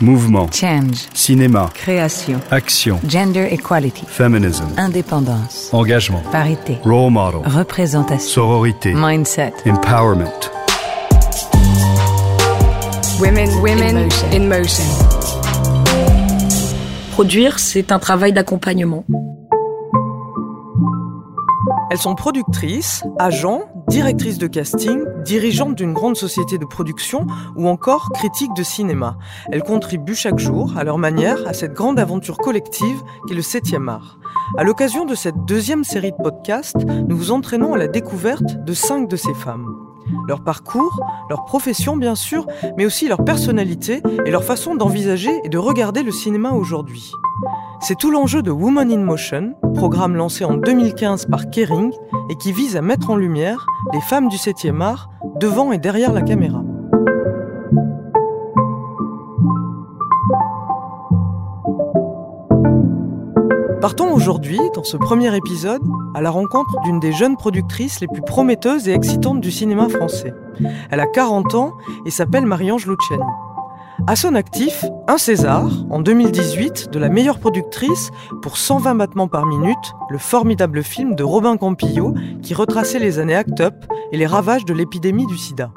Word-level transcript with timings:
Mouvement. 0.00 0.48
Change. 0.50 1.08
Cinéma. 1.12 1.70
Création. 1.74 2.40
Action. 2.50 2.98
Gender 3.06 3.48
equality. 3.52 4.04
Feminism. 4.06 4.64
Indépendance. 4.78 5.68
Engagement. 5.72 6.22
Parité. 6.32 6.78
Role 6.84 7.10
model. 7.10 7.40
Représentation. 7.44 8.26
Sororité. 8.26 8.94
Mindset. 8.94 9.52
Empowerment. 9.66 10.50
Women, 13.20 13.50
women 13.60 14.08
in 14.32 14.48
motion. 14.48 14.84
Produire, 17.12 17.58
c'est 17.58 17.92
un 17.92 17.98
travail 17.98 18.32
d'accompagnement. 18.32 19.04
Elles 21.90 21.98
sont 21.98 22.14
productrices, 22.14 23.02
agents, 23.18 23.62
directrices 23.88 24.38
de 24.38 24.46
casting, 24.46 25.04
dirigeantes 25.24 25.74
d'une 25.74 25.92
grande 25.92 26.16
société 26.16 26.56
de 26.56 26.64
production 26.64 27.26
ou 27.56 27.68
encore 27.68 28.10
critiques 28.14 28.54
de 28.54 28.62
cinéma. 28.62 29.18
Elles 29.50 29.64
contribuent 29.64 30.14
chaque 30.14 30.38
jour, 30.38 30.72
à 30.76 30.84
leur 30.84 30.98
manière, 30.98 31.44
à 31.48 31.52
cette 31.52 31.72
grande 31.72 31.98
aventure 31.98 32.38
collective 32.38 33.02
qu'est 33.26 33.34
le 33.34 33.42
7e 33.42 33.88
art. 33.88 34.20
À 34.56 34.62
l'occasion 34.62 35.04
de 35.04 35.16
cette 35.16 35.44
deuxième 35.46 35.82
série 35.82 36.12
de 36.12 36.22
podcasts, 36.22 36.84
nous 36.86 37.16
vous 37.16 37.32
entraînons 37.32 37.74
à 37.74 37.78
la 37.78 37.88
découverte 37.88 38.64
de 38.64 38.72
cinq 38.72 39.08
de 39.08 39.16
ces 39.16 39.34
femmes. 39.34 39.89
Leur 40.28 40.42
parcours, 40.42 41.00
leur 41.28 41.44
profession 41.44 41.96
bien 41.96 42.14
sûr, 42.14 42.46
mais 42.76 42.86
aussi 42.86 43.08
leur 43.08 43.24
personnalité 43.24 44.02
et 44.24 44.30
leur 44.30 44.44
façon 44.44 44.74
d'envisager 44.74 45.30
et 45.44 45.48
de 45.48 45.58
regarder 45.58 46.02
le 46.02 46.12
cinéma 46.12 46.52
aujourd'hui. 46.52 47.12
C'est 47.80 47.96
tout 47.96 48.10
l'enjeu 48.10 48.42
de 48.42 48.50
Woman 48.50 48.92
in 48.92 49.02
Motion, 49.02 49.54
programme 49.74 50.14
lancé 50.14 50.44
en 50.44 50.54
2015 50.54 51.26
par 51.26 51.50
Kering 51.50 51.92
et 52.28 52.36
qui 52.36 52.52
vise 52.52 52.76
à 52.76 52.82
mettre 52.82 53.10
en 53.10 53.16
lumière 53.16 53.66
les 53.92 54.00
femmes 54.02 54.28
du 54.28 54.36
7e 54.36 54.80
art 54.82 55.10
devant 55.40 55.72
et 55.72 55.78
derrière 55.78 56.12
la 56.12 56.22
caméra. 56.22 56.62
Partons 63.80 64.12
aujourd'hui, 64.12 64.60
dans 64.74 64.84
ce 64.84 64.98
premier 64.98 65.34
épisode, 65.34 65.80
à 66.14 66.20
la 66.20 66.30
rencontre 66.30 66.78
d'une 66.84 67.00
des 67.00 67.12
jeunes 67.12 67.38
productrices 67.38 68.00
les 68.00 68.08
plus 68.08 68.20
prometteuses 68.20 68.86
et 68.88 68.92
excitantes 68.92 69.40
du 69.40 69.50
cinéma 69.50 69.88
français. 69.88 70.34
Elle 70.90 71.00
a 71.00 71.06
40 71.06 71.54
ans 71.54 71.72
et 72.04 72.10
s'appelle 72.10 72.44
Marie-Ange 72.44 72.86
Luciani. 72.86 73.22
À 74.06 74.16
son 74.16 74.34
actif, 74.34 74.84
un 75.08 75.16
César, 75.16 75.70
en 75.88 76.00
2018, 76.00 76.90
de 76.90 76.98
la 76.98 77.08
meilleure 77.08 77.38
productrice 77.38 78.10
pour 78.42 78.58
120 78.58 78.96
battements 78.96 79.28
par 79.28 79.46
minute, 79.46 79.94
le 80.10 80.18
formidable 80.18 80.82
film 80.82 81.14
de 81.14 81.24
Robin 81.24 81.56
Campillo 81.56 82.14
qui 82.42 82.52
retraçait 82.52 82.98
les 82.98 83.18
années 83.18 83.34
Act 83.34 83.60
Up 83.62 83.74
et 84.12 84.18
les 84.18 84.26
ravages 84.26 84.66
de 84.66 84.74
l'épidémie 84.74 85.26
du 85.26 85.38
sida. 85.38 85.70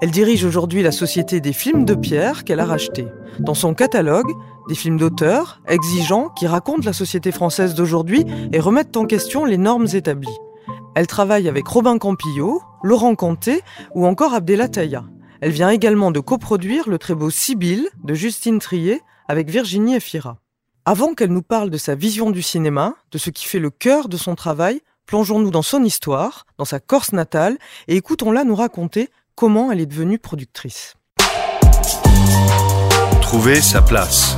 Elle 0.00 0.12
dirige 0.12 0.44
aujourd'hui 0.44 0.84
la 0.84 0.92
société 0.92 1.40
des 1.40 1.52
films 1.52 1.84
de 1.84 1.94
pierre 1.94 2.44
qu'elle 2.44 2.60
a 2.60 2.64
racheté. 2.64 3.08
Dans 3.40 3.54
son 3.54 3.74
catalogue, 3.74 4.30
des 4.68 4.76
films 4.76 4.96
d'auteurs, 4.96 5.60
exigeants, 5.66 6.28
qui 6.28 6.46
racontent 6.46 6.84
la 6.84 6.92
société 6.92 7.32
française 7.32 7.74
d'aujourd'hui 7.74 8.24
et 8.52 8.60
remettent 8.60 8.96
en 8.96 9.06
question 9.06 9.44
les 9.44 9.58
normes 9.58 9.88
établies. 9.92 10.36
Elle 10.94 11.08
travaille 11.08 11.48
avec 11.48 11.66
Robin 11.66 11.98
Campillo, 11.98 12.62
Laurent 12.84 13.16
Conté 13.16 13.62
ou 13.96 14.06
encore 14.06 14.34
Abdella 14.34 14.68
Taya. 14.68 15.04
Elle 15.40 15.50
vient 15.50 15.70
également 15.70 16.12
de 16.12 16.20
coproduire 16.20 16.88
le 16.88 16.98
très 16.98 17.14
beau 17.14 17.30
Sibylle 17.30 17.88
de 18.04 18.14
Justine 18.14 18.60
Trier 18.60 19.02
avec 19.26 19.50
Virginie 19.50 19.96
Efira. 19.96 20.38
Avant 20.84 21.14
qu'elle 21.14 21.32
nous 21.32 21.42
parle 21.42 21.70
de 21.70 21.76
sa 21.76 21.96
vision 21.96 22.30
du 22.30 22.42
cinéma, 22.42 22.94
de 23.10 23.18
ce 23.18 23.30
qui 23.30 23.46
fait 23.46 23.58
le 23.58 23.70
cœur 23.70 24.08
de 24.08 24.16
son 24.16 24.36
travail, 24.36 24.80
plongeons-nous 25.06 25.50
dans 25.50 25.62
son 25.62 25.82
histoire, 25.82 26.46
dans 26.56 26.64
sa 26.64 26.78
Corse 26.78 27.12
natale, 27.12 27.58
et 27.88 27.96
écoutons-la 27.96 28.44
nous 28.44 28.54
raconter 28.54 29.08
comment 29.38 29.70
elle 29.70 29.78
est 29.78 29.86
devenue 29.86 30.18
productrice. 30.18 30.96
Trouver 33.22 33.60
sa 33.60 33.80
place. 33.80 34.36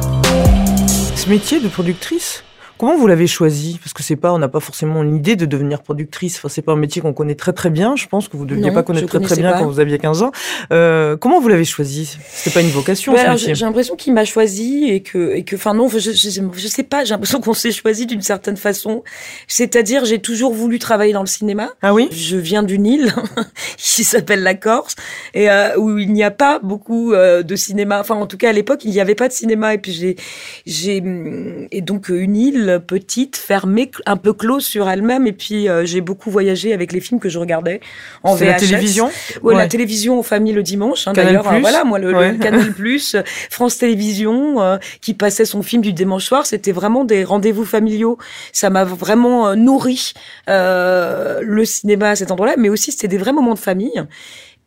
Ce 1.17 1.27
métier 1.27 1.59
de 1.59 1.69
productrice, 1.69 2.45
Comment 2.81 2.97
vous 2.97 3.07
l'avez 3.07 3.27
choisi? 3.27 3.79
Parce 3.79 3.93
que 3.93 4.03
c'est 4.03 4.17
pas, 4.17 4.33
on 4.33 4.39
n'a 4.39 4.49
pas 4.49 4.59
forcément 4.59 5.03
une 5.03 5.15
idée 5.15 5.37
de 5.37 5.45
devenir 5.45 5.83
productrice. 5.83 6.39
Enfin, 6.39 6.49
c'est 6.49 6.63
pas 6.63 6.73
un 6.73 6.77
métier 6.77 7.03
qu'on 7.03 7.13
connaît 7.13 7.35
très 7.35 7.53
très 7.53 7.69
bien. 7.69 7.95
Je 7.95 8.07
pense 8.07 8.27
que 8.27 8.39
vous 8.39 8.45
ne 8.45 8.49
deviez 8.49 8.69
Non, 8.69 8.73
pas 8.73 8.83
connaître 8.83 9.07
très 9.07 9.21
très 9.21 9.37
bien 9.37 9.53
pas. 9.53 9.59
quand 9.59 9.67
vous 9.67 9.81
aviez 9.81 9.99
15 9.99 10.23
ans. 10.23 10.33
Euh, 10.73 11.15
comment 11.19 11.41
vous 11.41 11.49
l'avez 11.49 11.67
choisi? 11.67 12.17
C'était 12.31 12.55
pas 12.55 12.63
une 12.63 12.71
vocation 12.71 13.15
j'ai 13.37 13.53
l'impression 13.67 13.97
qu'il 13.97 14.15
m'a 14.15 14.25
choisi 14.25 14.87
et 14.89 15.03
que, 15.03 15.35
et 15.35 15.45
que, 15.45 15.57
enfin 15.57 15.75
non, 15.75 15.91
je, 15.91 15.99
je, 15.99 16.41
je 16.55 16.69
sais 16.69 16.83
pas. 16.83 17.05
J'ai 17.05 17.11
l'impression 17.11 17.43
qu'on 17.43 17.53
s'est 17.53 17.71
choisi 17.71 18.07
d'une 18.07 18.23
certaine 18.23 18.57
façon. 18.57 19.03
C'est-à-dire, 19.47 20.07
j'ai 20.07 20.19
toujours 20.19 20.55
voulu 20.55 20.79
travailler 20.79 21.13
dans 21.13 21.21
le 21.21 21.27
cinéma. 21.27 21.69
Ah 21.83 21.93
oui? 21.93 22.09
Je 22.11 22.39
viens 22.39 22.63
d'une 22.63 22.87
île 22.87 23.13
qui 23.77 24.05
s'appelle 24.05 24.43
la 24.43 24.55
Corse 24.55 24.97
et 25.35 25.51
euh, 25.51 25.77
où 25.77 25.99
il 25.99 26.11
n'y 26.15 26.25
a 26.25 26.31
pas 26.31 26.59
beaucoup 26.61 27.13
euh, 27.13 27.43
de 27.43 27.57
cinéma. 27.57 28.01
Enfin, 28.01 28.15
en 28.15 28.27
tout 28.27 28.39
cas, 28.39 28.49
à 28.49 28.53
l'époque, 28.55 28.87
il 28.87 28.91
n'y 28.91 29.01
avait 29.01 29.15
pas 29.15 29.29
de 29.29 29.35
cinéma. 29.35 29.75
Et 29.75 29.79
puis 29.79 29.93
j'ai, 29.93 30.17
j'ai, 30.65 31.03
hum, 31.03 31.67
et 31.71 31.83
donc 31.83 32.09
une 32.09 32.37
île 32.37 32.70
petite, 32.79 33.37
fermée, 33.37 33.91
un 34.07 34.17
peu 34.17 34.33
close 34.33 34.65
sur 34.65 34.89
elle-même. 34.89 35.27
Et 35.27 35.33
puis 35.33 35.69
euh, 35.69 35.85
j'ai 35.85 36.01
beaucoup 36.01 36.31
voyagé 36.31 36.73
avec 36.73 36.93
les 36.93 37.01
films 37.01 37.21
que 37.21 37.29
je 37.29 37.39
regardais 37.39 37.81
en 38.23 38.37
la 38.37 38.55
télévision 38.55 39.07
Ouais, 39.43 39.55
Ouais. 39.55 39.63
la 39.63 39.67
télévision 39.69 40.19
aux 40.19 40.23
familles 40.23 40.53
le 40.53 40.63
dimanche. 40.63 41.09
Hein, 41.09 41.13
Canal+. 41.13 41.35
D'ailleurs, 41.35 41.53
euh, 41.53 41.59
voilà, 41.61 41.85
moi, 41.85 41.99
le, 41.99 42.13
le 42.13 42.19
Ouais. 42.19 42.37
Canal 42.41 42.73
Plus, 42.81 43.17
France 43.51 43.79
Télévisions, 43.79 44.61
euh, 44.63 44.77
qui 45.01 45.15
passait 45.15 45.45
son 45.45 45.63
film 45.63 45.83
du 45.83 45.93
dimanche 45.93 46.25
soir, 46.25 46.47
c'était 46.47 46.73
vraiment 46.73 47.05
des 47.05 47.25
rendez-vous 47.25 47.65
familiaux. 47.65 48.19
Ça 48.53 48.71
m'a 48.71 48.85
vraiment 48.85 49.49
euh, 49.49 49.55
nourri 49.55 50.13
euh, 50.49 51.41
le 51.43 51.65
cinéma 51.65 52.11
à 52.11 52.17
cet 52.17 52.31
endroit-là, 52.31 52.55
mais 52.59 52.69
aussi 52.69 52.93
c'était 52.93 53.09
des 53.09 53.19
vrais 53.19 53.33
moments 53.33 53.55
de 53.55 53.59
famille. 53.59 54.03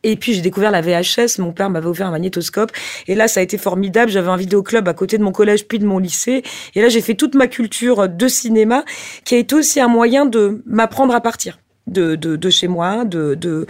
Et 0.04 0.16
puis 0.16 0.34
j'ai 0.34 0.42
découvert 0.42 0.70
la 0.70 0.80
VHS, 0.80 1.38
mon 1.38 1.52
père 1.52 1.70
m'avait 1.70 1.86
offert 1.86 2.06
un 2.06 2.12
magnétoscope. 2.12 2.70
Et 3.08 3.16
là 3.16 3.26
ça 3.26 3.40
a 3.40 3.42
été 3.42 3.58
formidable, 3.58 4.10
j'avais 4.10 4.28
un 4.30 4.36
vidéoclub 4.36 4.86
à 4.86 4.94
côté 4.94 5.18
de 5.18 5.24
mon 5.24 5.32
collège 5.32 5.66
puis 5.66 5.80
de 5.80 5.86
mon 5.86 5.98
lycée. 5.98 6.42
Et 6.76 6.82
là 6.82 6.88
j'ai 6.88 7.00
fait 7.00 7.14
toute 7.14 7.34
ma 7.34 7.48
culture 7.48 8.08
de 8.08 8.28
cinéma 8.28 8.84
qui 9.24 9.34
a 9.34 9.38
été 9.38 9.54
aussi 9.54 9.80
un 9.80 9.88
moyen 9.88 10.26
de 10.26 10.62
m'apprendre 10.66 11.14
à 11.14 11.20
partir 11.20 11.58
de, 11.86 12.16
de, 12.16 12.36
de 12.36 12.50
chez 12.50 12.68
moi, 12.68 13.04
de, 13.04 13.34
de, 13.34 13.66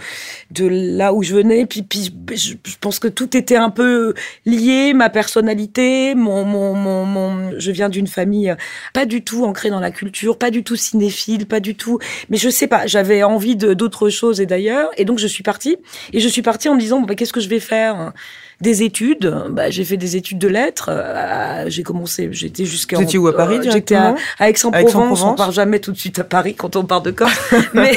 de 0.51 0.65
là 0.67 1.13
où 1.13 1.23
je 1.23 1.35
venais. 1.35 1.65
Puis, 1.65 1.81
puis 1.81 2.11
je, 2.33 2.55
pense 2.79 2.99
que 2.99 3.07
tout 3.07 3.35
était 3.35 3.55
un 3.55 3.69
peu 3.69 4.13
lié, 4.45 4.93
ma 4.93 5.09
personnalité, 5.09 6.15
mon, 6.15 6.45
mon, 6.45 6.73
mon, 6.73 7.05
mon 7.05 7.59
je 7.59 7.71
viens 7.71 7.89
d'une 7.89 8.07
famille 8.07 8.55
pas 8.93 9.05
du 9.05 9.23
tout 9.23 9.45
ancrée 9.45 9.69
dans 9.69 9.79
la 9.79 9.91
culture, 9.91 10.37
pas 10.37 10.51
du 10.51 10.63
tout 10.63 10.75
cinéphile, 10.75 11.45
pas 11.45 11.59
du 11.59 11.75
tout. 11.75 11.99
Mais 12.29 12.37
je 12.37 12.49
sais 12.49 12.67
pas, 12.67 12.87
j'avais 12.87 13.23
envie 13.23 13.55
de 13.55 13.73
d'autres 13.73 14.09
choses 14.09 14.41
et 14.41 14.45
d'ailleurs, 14.45 14.89
et 14.97 15.05
donc 15.05 15.19
je 15.19 15.27
suis 15.27 15.43
partie. 15.43 15.77
Et 16.13 16.19
je 16.19 16.27
suis 16.27 16.41
partie 16.41 16.69
en 16.69 16.75
me 16.75 16.79
disant, 16.79 17.01
bah, 17.01 17.15
qu'est-ce 17.15 17.33
que 17.33 17.41
je 17.41 17.49
vais 17.49 17.59
faire? 17.59 18.13
Des 18.61 18.83
études, 18.83 19.33
bah, 19.51 19.69
j'ai 19.69 19.83
fait 19.83 19.97
des 19.97 20.15
études 20.15 20.39
de 20.39 20.47
lettres. 20.47 20.89
euh, 20.89 21.65
j'ai 21.67 21.83
commencé, 21.83 22.29
j'étais 22.31 22.65
jusqu'à. 22.65 23.01
Étiez 23.01 23.19
où, 23.19 23.27
à 23.27 23.35
Paris, 23.35 23.59
J'étais 23.63 23.95
à, 23.95 24.13
directement 24.13 24.25
à 24.39 24.49
Aix-en-Provence. 24.49 24.89
Aix-en-Provence. 24.89 25.23
On 25.23 25.35
part 25.35 25.51
jamais 25.51 25.79
tout 25.79 25.91
de 25.91 25.97
suite 25.97 26.19
à 26.19 26.23
Paris 26.23 26.55
quand 26.55 26.75
on 26.75 26.85
part 26.85 27.01
de 27.01 27.11
Corse. 27.11 27.53
Mais 27.73 27.93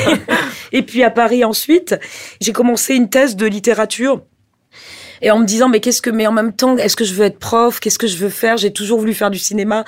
et 0.73 0.83
puis 0.83 1.03
à 1.03 1.11
Paris 1.11 1.45
ensuite, 1.45 1.99
j'ai 2.41 2.53
commencé 2.53 2.95
une 2.95 3.09
thèse 3.09 3.37
de 3.37 3.47
littérature. 3.47 4.23
Et 5.23 5.31
en 5.31 5.39
me 5.39 5.45
disant, 5.47 5.69
mais 5.69 5.81
qu'est-ce 5.81 6.03
que, 6.03 6.11
mais 6.11 6.27
en 6.27 6.33
même 6.33 6.53
temps, 6.53 6.77
est-ce 6.77 6.97
que 6.97 7.05
je 7.05 7.15
veux 7.15 7.25
être 7.25 7.39
prof? 7.39 7.81
Qu'est-ce 7.81 7.99
que 7.99 8.07
je 8.07 8.17
veux 8.17 8.29
faire? 8.29 8.57
J'ai 8.57 8.73
toujours 8.73 8.99
voulu 8.99 9.15
faire 9.15 9.31
du 9.31 9.39
cinéma. 9.39 9.85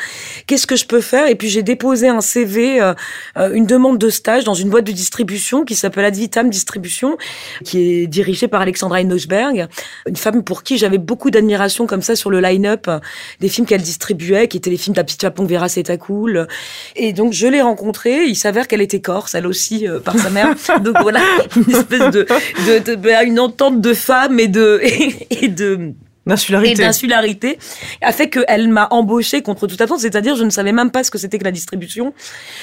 Qu'est-ce 0.47 0.67
que 0.67 0.77
je 0.77 0.87
peux 0.87 1.01
faire? 1.01 1.29
Et 1.29 1.35
puis 1.35 1.49
j'ai 1.49 1.63
déposé 1.63 2.09
un 2.09 2.21
CV, 2.21 2.81
euh, 2.81 2.95
euh, 3.37 3.53
une 3.53 3.67
demande 3.67 3.99
de 3.99 4.11
stage 4.11 4.45
dans 4.45 4.55
une 4.55 4.71
boîte 4.71 4.85
de 4.85 4.93
distribution 4.93 5.65
qui 5.65 5.75
s'appelle 5.75 6.05
Advitam 6.05 6.51
Distribution, 6.51 7.17
qui 7.65 8.03
est 8.03 8.07
dirigée 8.07 8.49
par 8.49 8.61
Alexandra 8.61 9.03
Nosberg, 9.05 9.67
une 10.07 10.17
femme 10.17 10.43
pour 10.43 10.63
qui 10.63 10.79
j'avais 10.79 10.99
beaucoup 10.99 11.31
d'admiration 11.31 11.87
comme 11.87 12.03
ça 12.03 12.17
sur 12.17 12.31
le 12.31 12.41
line-up 12.41 12.87
euh, 12.89 12.99
des 13.41 13.49
films 13.49 13.67
qu'elle 13.67 13.83
distribuait, 13.83 14.49
qui 14.49 14.57
étaient 14.57 14.71
les 14.71 14.77
films 14.77 14.95
d'Apiti 14.95 15.19
Japon 15.21 15.45
Vera 15.45 15.69
C'est 15.69 15.99
cool. 15.99 16.47
Et 16.97 17.13
donc 17.13 17.33
je 17.33 17.47
l'ai 17.47 17.63
rencontrée. 17.63 18.25
Il 18.27 18.37
s'avère 18.37 18.69
qu'elle 18.69 18.81
était 18.81 19.01
corse, 19.01 19.35
elle 19.35 19.47
aussi, 19.47 19.89
euh, 19.89 19.99
par 20.01 20.17
sa 20.19 20.31
mère. 20.31 20.55
donc 20.83 20.97
voilà, 21.03 21.21
une 21.57 21.75
espèce 21.75 22.11
de, 22.11 22.27
de, 22.67 22.79
de- 22.85 22.95
ben, 22.97 23.27
une 23.27 23.41
entente 23.41 23.81
de 23.81 23.95
femmes 23.95 24.39
et 24.39 24.49
de 24.49 24.81
et 24.83 25.20
de 25.49 25.95
et 26.27 26.75
D'insularité. 26.75 27.59
a 28.03 28.13
fait 28.13 28.29
qu'elle 28.29 28.69
m'a 28.69 28.89
embauchée 28.91 29.41
contre 29.43 29.67
toute 29.67 29.81
attente, 29.81 30.01
c'est-à-dire 30.01 30.37
je 30.37 30.45
ne 30.45 30.51
savais 30.51 30.71
même 30.73 30.91
pas 30.91 31.03
ce 31.03 31.11
que 31.11 31.17
c'était 31.19 31.39
que 31.39 31.45
la 31.45 31.51
distribution. 31.51 32.13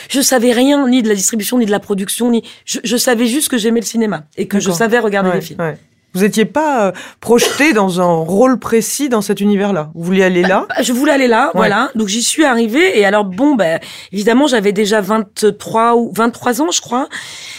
Je 0.09 0.21
savais 0.21 0.51
rien 0.51 0.87
ni 0.87 1.01
de 1.01 1.09
la 1.09 1.15
distribution 1.15 1.57
ni 1.57 1.65
de 1.65 1.71
la 1.71 1.79
production, 1.79 2.29
ni 2.29 2.43
je, 2.65 2.79
je 2.83 2.97
savais 2.97 3.25
juste 3.25 3.49
que 3.49 3.57
j'aimais 3.57 3.79
le 3.79 3.85
cinéma 3.85 4.25
et 4.37 4.47
que 4.47 4.59
je 4.59 4.69
savais 4.71 4.99
regarder 4.99 5.29
Ouais, 5.31 5.35
des 5.39 5.41
films. 5.41 5.59
ouais. 5.59 5.77
Vous 6.13 6.21
n'étiez 6.23 6.45
pas 6.45 6.87
euh, 6.87 6.91
projeté 7.19 7.73
dans 7.73 8.01
un 8.01 8.05
rôle 8.23 8.57
précis 8.59 9.07
dans 9.07 9.21
cet 9.21 9.39
univers-là? 9.41 9.91
Vous 9.93 10.03
vouliez 10.03 10.23
aller 10.23 10.41
là? 10.41 10.65
Bah, 10.69 10.81
Je 10.81 10.91
voulais 10.93 11.11
aller 11.11 11.27
là, 11.27 11.51
voilà. 11.53 11.91
Donc 11.95 12.07
j'y 12.07 12.23
suis 12.23 12.43
arrivée 12.43 12.97
et 12.97 13.05
alors 13.05 13.23
bon, 13.25 13.55
ben 13.55 13.79
évidemment 14.11 14.47
j'avais 14.47 14.71
déjà 14.71 14.99
23 15.01 15.95
ou 15.95 16.11
23 16.15 16.61
ans, 16.61 16.71
je 16.71 16.81
crois. 16.81 17.07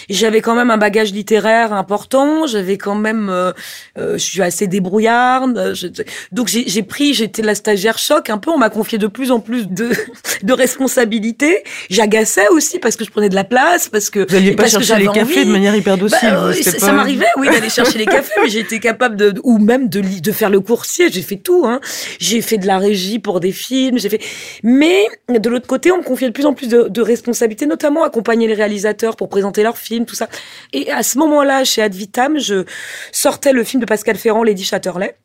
J'avais 0.09 0.41
quand 0.41 0.55
même 0.57 0.71
un 0.71 0.79
bagage 0.79 1.13
littéraire 1.13 1.73
important. 1.73 2.47
J'avais 2.47 2.79
quand 2.79 2.95
même, 2.97 3.29
euh, 3.31 3.53
euh, 3.99 4.15
je 4.15 4.25
suis 4.25 4.43
assez 4.43 4.67
débrouillarde. 4.67 5.57
euh, 5.59 5.75
je- 5.75 5.87
donc 6.33 6.49
j'ai 6.49 6.83
pris, 6.83 7.15
j'étais 7.15 7.43
la 7.43 7.55
stagiaire 7.55 7.99
choc 7.99 8.29
un 8.31 8.39
peu. 8.39 8.51
On 8.51 8.59
m'a 8.59 8.71
confié 8.71 8.99
de 8.99 9.07
plus 9.07 9.31
en 9.31 9.39
plus 9.41 9.69
de 9.69 9.91
de 10.43 10.53
responsabilités. 10.53 11.63
J'agaçais 11.91 12.49
aussi 12.49 12.79
parce 12.79 12.97
que 12.97 13.05
je 13.05 13.11
prenais 13.11 13.29
de 13.29 13.35
la 13.35 13.45
place, 13.45 13.89
parce 13.89 14.11
que 14.11 14.21
Vous 14.27 14.35
n'alliez 14.35 14.53
pas 14.53 14.63
parce 14.65 14.77
que 14.77 14.83
chercher 14.83 15.03
les 15.05 15.09
cafés 15.13 15.21
envie. 15.41 15.45
de 15.47 15.53
manière 15.53 15.77
hyper 15.77 15.97
docile. 15.99 16.19
Bah, 16.23 16.41
vous, 16.41 16.47
euh, 16.49 16.53
c'était 16.55 16.71
ça 16.71 16.79
pas- 16.79 16.87
ça 16.87 16.93
m'arrivait, 16.93 17.27
oui, 17.37 17.49
d'aller 17.51 17.69
chercher 17.69 17.99
les 17.99 18.07
cafés, 18.17 18.33
j'étais 18.47 18.81
capable 18.81 19.17
de, 19.17 19.35
ou 19.45 19.59
même 19.59 19.89
de, 19.89 20.01
de 20.21 20.33
faire 20.33 20.51
le 20.51 20.61
coursier. 20.61 21.11
J'ai 21.11 21.23
fait 21.23 21.37
tout. 21.37 21.65
Hein. 21.67 21.81
J'ai 22.19 22.41
fait 22.41 22.59
de 22.59 22.67
la 22.67 22.79
régie 22.79 23.19
pour 23.19 23.41
des 23.41 23.53
films. 23.53 23.99
J'ai 23.99 24.09
fait. 24.09 24.21
Mais 24.63 25.07
de 25.29 25.49
l'autre 25.49 25.67
côté, 25.67 25.91
on 25.91 25.99
me 25.99 26.03
confiait 26.03 26.29
de 26.29 26.33
plus 26.33 26.47
en 26.47 26.55
plus 26.55 26.69
de, 26.69 26.89
de 26.89 27.03
responsabilités, 27.03 27.67
notamment 27.67 28.05
accompagner 28.05 28.47
les 28.47 28.55
réalisateurs 28.55 29.17
pour 29.17 29.29
présenter 29.29 29.63
leurs 29.63 29.79
films, 29.79 30.07
tout 30.07 30.15
ça. 30.15 30.29
Et 30.73 30.91
à 30.91 31.03
ce 31.03 31.19
moment-là, 31.19 31.65
chez 31.65 31.83
Advitam, 31.83 32.39
je 32.39 32.65
sortais 33.13 33.53
le 33.53 33.65
film 33.65 33.81
de 33.81 33.87
Pascal 33.87 34.17
Ferrand, 34.17 34.43
Lady 34.43 34.65
Chatterley 34.65 35.17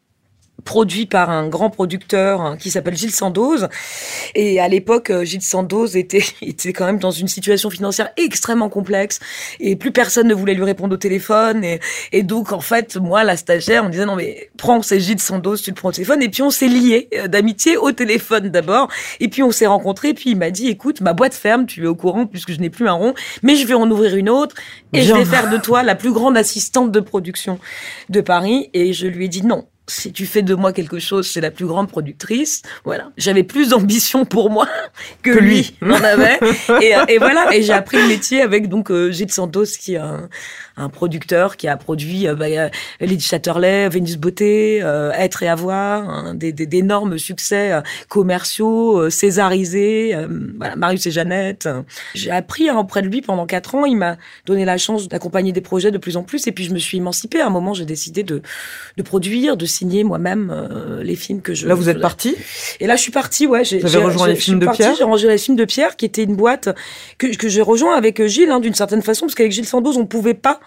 produit 0.63 1.05
par 1.05 1.29
un 1.29 1.47
grand 1.47 1.69
producteur 1.69 2.41
hein, 2.41 2.57
qui 2.57 2.71
s'appelle 2.71 2.95
Gilles 2.95 3.13
Sandoz. 3.13 3.69
Et 4.35 4.59
à 4.59 4.67
l'époque, 4.67 5.09
euh, 5.09 5.23
Gilles 5.23 5.41
Sandoz 5.41 5.95
était, 5.95 6.23
était 6.41 6.73
quand 6.73 6.85
même 6.85 6.99
dans 6.99 7.11
une 7.11 7.27
situation 7.27 7.69
financière 7.69 8.09
extrêmement 8.17 8.69
complexe 8.69 9.19
et 9.59 9.75
plus 9.75 9.91
personne 9.91 10.27
ne 10.27 10.33
voulait 10.33 10.53
lui 10.53 10.63
répondre 10.63 10.93
au 10.93 10.97
téléphone. 10.97 11.63
Et, 11.63 11.79
et 12.11 12.23
donc, 12.23 12.51
en 12.51 12.59
fait, 12.59 12.97
moi, 12.97 13.23
la 13.23 13.37
stagiaire, 13.37 13.83
on 13.85 13.89
disait 13.89 14.05
non 14.05 14.15
mais 14.15 14.49
prends, 14.57 14.81
c'est 14.81 14.99
Gilles 14.99 15.19
Sandoz, 15.19 15.61
tu 15.61 15.71
le 15.71 15.75
prends 15.75 15.89
au 15.89 15.93
téléphone. 15.93 16.21
Et 16.21 16.29
puis 16.29 16.41
on 16.41 16.49
s'est 16.49 16.67
liés 16.67 17.09
euh, 17.15 17.27
d'amitié 17.27 17.77
au 17.77 17.91
téléphone 17.91 18.49
d'abord. 18.49 18.89
Et 19.19 19.27
puis 19.27 19.43
on 19.43 19.51
s'est 19.51 19.67
rencontrés. 19.67 20.09
Et 20.09 20.13
puis 20.13 20.31
il 20.31 20.37
m'a 20.37 20.51
dit, 20.51 20.67
écoute, 20.67 21.01
ma 21.01 21.13
boîte 21.13 21.33
ferme, 21.33 21.65
tu 21.65 21.83
es 21.83 21.87
au 21.87 21.95
courant 21.95 22.25
puisque 22.25 22.51
je 22.51 22.59
n'ai 22.59 22.69
plus 22.69 22.87
un 22.87 22.93
rond, 22.93 23.13
mais 23.41 23.55
je 23.55 23.67
vais 23.67 23.73
en 23.73 23.89
ouvrir 23.89 24.15
une 24.15 24.29
autre 24.29 24.55
et 24.93 25.01
je 25.01 25.13
vais 25.13 25.25
faire 25.25 25.49
de 25.49 25.57
toi 25.57 25.83
la 25.83 25.95
plus 25.95 26.11
grande 26.11 26.37
assistante 26.37 26.91
de 26.91 26.99
production 26.99 27.59
de 28.09 28.21
Paris. 28.21 28.69
Et 28.73 28.93
je 28.93 29.07
lui 29.07 29.25
ai 29.25 29.27
dit 29.27 29.45
non 29.45 29.65
si 29.87 30.13
tu 30.13 30.25
fais 30.25 30.41
de 30.41 30.55
moi 30.55 30.71
quelque 30.71 30.99
chose, 30.99 31.27
c'est 31.29 31.41
la 31.41 31.51
plus 31.51 31.65
grande 31.65 31.89
productrice. 31.89 32.61
Voilà. 32.85 33.11
J'avais 33.17 33.43
plus 33.43 33.69
d'ambition 33.69 34.25
pour 34.25 34.49
moi 34.49 34.67
que, 35.23 35.31
lui 35.31 35.75
m'en 35.81 35.95
avait. 35.95 36.39
et, 36.81 36.93
et, 37.09 37.17
voilà. 37.17 37.53
Et 37.53 37.63
j'ai 37.63 37.73
appris 37.73 37.97
le 37.97 38.07
métier 38.07 38.41
avec 38.41 38.69
donc 38.69 38.91
euh, 38.91 39.11
Gilles 39.11 39.31
Santos, 39.31 39.65
qui 39.79 39.97
un, 39.97 40.29
un 40.75 40.89
producteur 40.89 41.57
qui 41.57 41.67
a 41.67 41.77
produit 41.77 42.27
euh, 42.27 42.35
bah, 42.35 42.47
Lady 42.99 43.19
Chatterley, 43.19 43.89
Vénus 43.89 44.17
Beauté, 44.17 44.79
euh, 44.81 45.11
Être 45.11 45.43
et 45.43 45.47
Avoir, 45.47 46.09
hein, 46.09 46.33
des, 46.33 46.51
d'énormes 46.51 47.17
succès 47.17 47.71
euh, 47.71 47.81
commerciaux, 48.09 48.99
euh, 48.99 49.09
césarisés. 49.09 50.15
voilà, 50.57 50.75
Marius 50.75 51.05
et 51.05 51.11
Jeannette. 51.11 51.69
J'ai 52.15 52.31
appris 52.31 52.69
hein, 52.69 52.77
auprès 52.77 53.01
de 53.01 53.07
lui 53.07 53.21
pendant 53.21 53.45
quatre 53.45 53.75
ans. 53.75 53.85
Il 53.85 53.97
m'a 53.97 54.17
donné 54.45 54.65
la 54.65 54.77
chance 54.77 55.07
d'accompagner 55.07 55.51
des 55.51 55.61
projets 55.61 55.91
de 55.91 55.97
plus 55.97 56.17
en 56.17 56.23
plus. 56.23 56.47
Et 56.47 56.51
puis 56.51 56.63
je 56.63 56.73
me 56.73 56.79
suis 56.79 56.97
émancipée. 56.97 57.41
À 57.41 57.47
un 57.47 57.51
moment, 57.51 57.73
j'ai 57.73 57.85
décidé 57.85 58.23
de, 58.23 58.41
de 58.97 59.03
produire, 59.03 59.57
de 59.57 59.65
signer 59.65 60.03
moi-même 60.03 60.51
euh, 60.51 61.03
les 61.03 61.15
films 61.15 61.41
que 61.41 61.53
je. 61.53 61.67
Là, 61.67 61.75
vous 61.75 61.89
êtes 61.89 62.01
partie 62.01 62.35
Et 62.79 62.87
là, 62.87 62.95
je 62.95 63.01
suis 63.01 63.11
partie. 63.11 63.45
Ouais, 63.45 63.63
j'ai. 63.63 63.79
Vous 63.79 63.95
avez 63.95 64.05
rejoint 64.05 64.27
les 64.27 64.35
films 64.35 64.59
de 64.59 64.67
Pierre? 64.67 64.95
J'ai 64.97 65.03
rejoint 65.03 65.31
les 65.31 65.37
films 65.37 65.57
de 65.57 65.65
Pierre, 65.65 65.95
qui 65.95 66.05
était 66.05 66.23
une 66.23 66.35
boîte 66.35 66.69
que, 67.17 67.27
que 67.35 67.47
j'ai 67.47 67.61
rejoint 67.61 67.95
avec 67.95 68.25
Gilles, 68.25 68.49
hein, 68.49 68.59
d'une 68.59 68.73
certaine 68.73 69.01
façon, 69.01 69.25
parce 69.25 69.35
qu'avec 69.35 69.51
Gilles 69.51 69.65
Sandoz, 69.65 69.97
on 69.97 70.05
pouvait 70.05 70.33
pas 70.33 70.59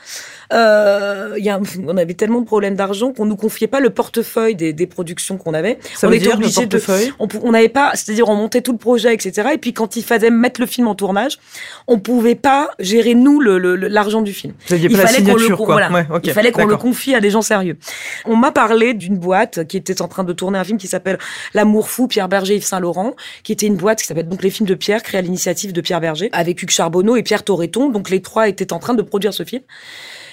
euh, 0.53 1.35
y 1.39 1.51
a, 1.51 1.61
on 1.87 1.97
avait 1.97 2.15
tellement 2.15 2.41
de 2.41 2.47
problèmes 2.47 2.77
d'argent 2.77 3.13
qu'on 3.13 3.27
nous 3.27 3.37
confiait 3.37 3.67
pas 3.67 3.81
le 3.81 3.91
portefeuille 3.91 4.55
des, 4.55 4.73
des 4.73 4.87
productions 4.87 5.39
qu'on 5.39 5.55
avait. 5.55 5.79
Ça 5.95 6.07
on 6.07 6.11
veut 6.11 6.17
était 6.17 6.37
dire 6.37 6.39
portefeuille 6.39 7.13
de, 7.19 7.39
on 7.43 7.53
n'avait 7.53 7.69
pas, 7.69 7.93
c'est-à-dire 7.95 8.29
on 8.29 8.37
montait 8.37 8.61
tout 8.61 8.73
le 8.73 8.79
projet, 8.79 9.13
etc. 9.13 9.51
Et 9.55 9.59
puis 9.59 9.73
quand 9.73 9.97
il 9.97 10.03
fallait 10.03 10.31
mettre 10.31 10.61
le 10.61 10.67
film 10.67 10.87
en 10.89 10.95
tournage, 10.95 11.39
on 11.87 11.99
pouvait 11.99 12.35
pas 12.35 12.71
gérer 12.79 13.15
nous 13.15 13.41
l'argent 13.41 14.21
le, 14.21 14.25
du 14.25 14.33
film. 14.33 14.55
il 14.71 14.97
fallait 14.97 15.23
qu'on 15.23 15.35
le, 15.35 15.55
voilà, 15.55 15.91
ouais, 15.91 16.07
il 16.23 16.33
fallait 16.33 16.53
qu'on 16.53 16.67
le 16.67 16.77
confie 16.77 17.15
à 17.15 17.21
des 17.21 17.31
gens 17.31 17.43
sérieux. 17.43 17.77
On 18.25 18.37
m'a 18.37 18.53
parlé 18.53 18.95
d'une 18.95 19.19
boîte 19.19 19.67
qui 19.67 19.77
était 19.77 20.03
en 20.03 20.09
train 20.09 20.25
de 20.25 20.33
tourner 20.33 20.59
un 20.59 20.65
film 20.65 20.79
qui 20.79 20.87
s'appelle 20.87 21.19
L'amour 21.55 21.89
fou, 21.89 22.07
Pierre 22.07 22.29
Berger, 22.29 22.57
Yves 22.57 22.65
Saint 22.65 22.81
Laurent, 22.81 23.15
qui 23.43 23.53
était 23.53 23.67
une 23.67 23.77
boîte 23.77 24.01
qui 24.01 24.07
s'appelle 24.07 24.29
donc 24.29 24.43
les 24.43 24.51
films 24.51 24.69
de 24.69 24.75
Pierre, 24.75 25.03
créée 25.03 25.19
à 25.19 25.23
l'initiative 25.23 25.73
de 25.73 25.81
Pierre 25.81 26.01
Berger, 26.01 26.29
avec 26.33 26.63
Hugues 26.63 26.71
Charbonneau 26.71 27.17
et 27.17 27.23
Pierre 27.23 27.43
Torreton. 27.43 27.91
Donc 27.91 28.11
les 28.11 28.23
trois 28.23 28.49
étaient 28.49 28.73
en 28.73 28.79
train 28.79 28.95
de 28.95 29.03
produire 29.03 29.35
ce 29.35 29.45
film. 29.45 29.63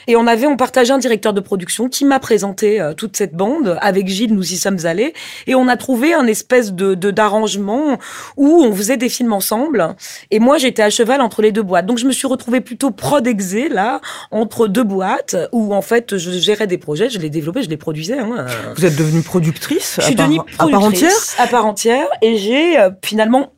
Et 0.07 0.15
on 0.15 0.27
avait, 0.27 0.47
on 0.47 0.57
partageait 0.57 0.93
un 0.93 0.97
directeur 0.97 1.33
de 1.33 1.39
production 1.39 1.87
qui 1.89 2.05
m'a 2.05 2.19
présenté 2.19 2.81
euh, 2.81 2.93
toute 2.93 3.15
cette 3.15 3.33
bande. 3.33 3.77
Avec 3.81 4.07
Gilles, 4.07 4.33
nous 4.33 4.53
y 4.53 4.57
sommes 4.57 4.85
allés 4.85 5.13
et 5.47 5.55
on 5.55 5.67
a 5.67 5.77
trouvé 5.77 6.13
un 6.13 6.27
espèce 6.27 6.73
de 6.73 6.93
d'arrangement 6.93 7.97
où 8.37 8.63
on 8.63 8.73
faisait 8.73 8.97
des 8.97 9.09
films 9.09 9.33
ensemble. 9.33 9.95
Et 10.31 10.39
moi, 10.39 10.57
j'étais 10.57 10.81
à 10.81 10.89
cheval 10.89 11.21
entre 11.21 11.41
les 11.41 11.51
deux 11.51 11.61
boîtes. 11.61 11.85
Donc 11.85 11.97
je 11.97 12.05
me 12.05 12.11
suis 12.11 12.27
retrouvée 12.27 12.61
plutôt 12.61 12.91
prod 12.91 13.25
exé 13.27 13.69
là 13.69 14.01
entre 14.31 14.67
deux 14.67 14.83
boîtes 14.83 15.35
où 15.51 15.73
en 15.73 15.81
fait 15.81 16.17
je 16.17 16.31
gérais 16.31 16.67
des 16.67 16.77
projets, 16.77 17.09
je 17.09 17.19
les 17.19 17.29
développais, 17.29 17.63
je 17.63 17.69
les 17.69 17.77
produisais. 17.77 18.19
Hein. 18.19 18.45
Vous 18.75 18.85
êtes 18.85 18.95
devenue 18.95 19.21
productrice, 19.21 19.95
je 19.99 20.05
suis 20.05 20.15
devenue 20.15 20.39
à 20.59 20.67
part 20.67 20.83
entière, 20.83 21.11
à 21.37 21.47
part 21.47 21.65
entière, 21.65 22.07
et 22.21 22.37
j'ai 22.37 22.79
euh, 22.79 22.89
finalement 23.03 23.53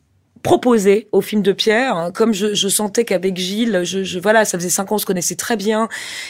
proposé 0.46 1.08
au 1.10 1.20
film 1.20 1.42
de 1.42 1.50
Pierre. 1.50 1.96
Hein, 1.96 2.12
comme 2.12 2.32
je, 2.32 2.68
sentais 2.68 3.04
qu'avec 3.04 3.36
Gilles, 3.36 3.80
je, 3.82 4.18
voilà, 4.20 4.44
ça 4.44 4.56
faisait 4.56 4.70
cinq 4.70 4.92
ans, 4.92 4.94
on 4.94 4.98
se 4.98 5.04
connaissait 5.04 5.34
très 5.34 5.56
bien, 5.56 5.88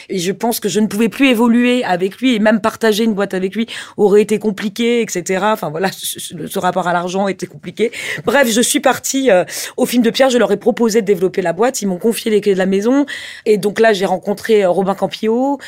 et 0.09 0.17
je 0.17 0.31
pense 0.31 0.59
que 0.59 0.69
je 0.69 0.79
ne 0.79 0.87
pouvais 0.87 1.07
plus 1.07 1.27
évoluer 1.27 1.83
avec 1.83 2.17
lui 2.17 2.33
et 2.33 2.39
même 2.39 2.59
partager 2.59 3.03
une 3.03 3.13
boîte 3.13 3.35
avec 3.35 3.53
lui 3.55 3.67
aurait 3.95 4.23
été 4.23 4.39
compliqué, 4.39 5.01
etc. 5.01 5.45
Enfin 5.53 5.69
voilà, 5.69 5.91
ce, 5.91 6.57
rapport 6.57 6.87
à 6.87 6.93
l'argent 6.93 7.27
était 7.27 7.45
compliqué. 7.45 7.91
Bref, 8.25 8.49
je 8.49 8.61
suis 8.61 8.79
partie 8.79 9.29
euh, 9.29 9.45
au 9.77 9.85
film 9.85 10.01
de 10.01 10.09
Pierre. 10.09 10.31
Je 10.31 10.39
leur 10.39 10.51
ai 10.51 10.57
proposé 10.57 11.01
de 11.01 11.05
développer 11.05 11.43
la 11.43 11.53
boîte. 11.53 11.83
Ils 11.83 11.87
m'ont 11.87 11.99
confié 11.99 12.31
les 12.31 12.41
clés 12.41 12.53
de 12.53 12.57
la 12.57 12.65
maison, 12.65 13.05
et 13.45 13.57
donc 13.59 13.79
là, 13.79 13.93
j'ai 13.93 14.07
rencontré 14.07 14.63
euh, 14.63 14.69
Robin 14.69 14.95
Campillo, 14.95 15.59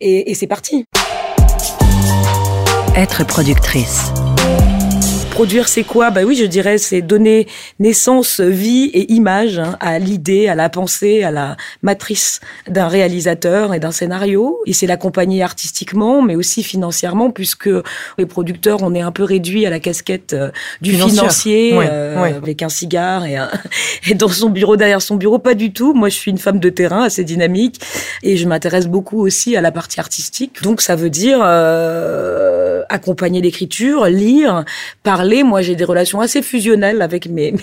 et 0.00 0.34
c'est 0.34 0.46
parti. 0.46 0.86
Être 2.96 3.26
productrice 3.26 4.10
produire, 5.40 5.68
c'est 5.68 5.84
quoi? 5.84 6.10
Bah 6.10 6.20
oui, 6.26 6.36
je 6.36 6.44
dirais, 6.44 6.76
c'est 6.76 7.00
donner 7.00 7.46
naissance, 7.78 8.40
vie 8.40 8.90
et 8.92 9.10
image 9.10 9.58
hein, 9.58 9.74
à 9.80 9.98
l'idée, 9.98 10.48
à 10.48 10.54
la 10.54 10.68
pensée, 10.68 11.22
à 11.22 11.30
la 11.30 11.56
matrice 11.80 12.40
d'un 12.68 12.88
réalisateur 12.88 13.72
et 13.72 13.80
d'un 13.80 13.90
scénario. 13.90 14.60
Et 14.66 14.74
c'est 14.74 14.86
l'accompagner 14.86 15.42
artistiquement, 15.42 16.20
mais 16.20 16.36
aussi 16.36 16.62
financièrement, 16.62 17.30
puisque 17.30 17.70
les 18.18 18.26
producteurs, 18.26 18.82
on 18.82 18.94
est 18.94 19.00
un 19.00 19.12
peu 19.12 19.24
réduit 19.24 19.64
à 19.64 19.70
la 19.70 19.80
casquette 19.80 20.34
euh, 20.34 20.50
du 20.82 20.92
financier, 20.92 21.70
euh, 21.72 22.36
avec 22.36 22.62
un 22.62 22.68
cigare 22.68 23.24
et, 23.24 23.38
et 24.10 24.14
dans 24.14 24.28
son 24.28 24.50
bureau, 24.50 24.76
derrière 24.76 25.00
son 25.00 25.16
bureau, 25.16 25.38
pas 25.38 25.54
du 25.54 25.72
tout. 25.72 25.94
Moi, 25.94 26.10
je 26.10 26.16
suis 26.16 26.30
une 26.30 26.36
femme 26.36 26.60
de 26.60 26.68
terrain 26.68 27.04
assez 27.04 27.24
dynamique 27.24 27.80
et 28.22 28.36
je 28.36 28.46
m'intéresse 28.46 28.88
beaucoup 28.88 29.24
aussi 29.24 29.56
à 29.56 29.62
la 29.62 29.72
partie 29.72 30.00
artistique. 30.00 30.60
Donc, 30.62 30.82
ça 30.82 30.96
veut 30.96 31.08
dire 31.08 31.38
euh, 31.42 32.82
accompagner 32.90 33.40
l'écriture, 33.40 34.04
lire, 34.04 34.66
parler 35.02 35.29
moi, 35.42 35.62
j'ai 35.62 35.76
des 35.76 35.84
relations 35.84 36.20
assez 36.20 36.42
fusionnelles 36.42 37.02
avec 37.02 37.28
mes, 37.30 37.54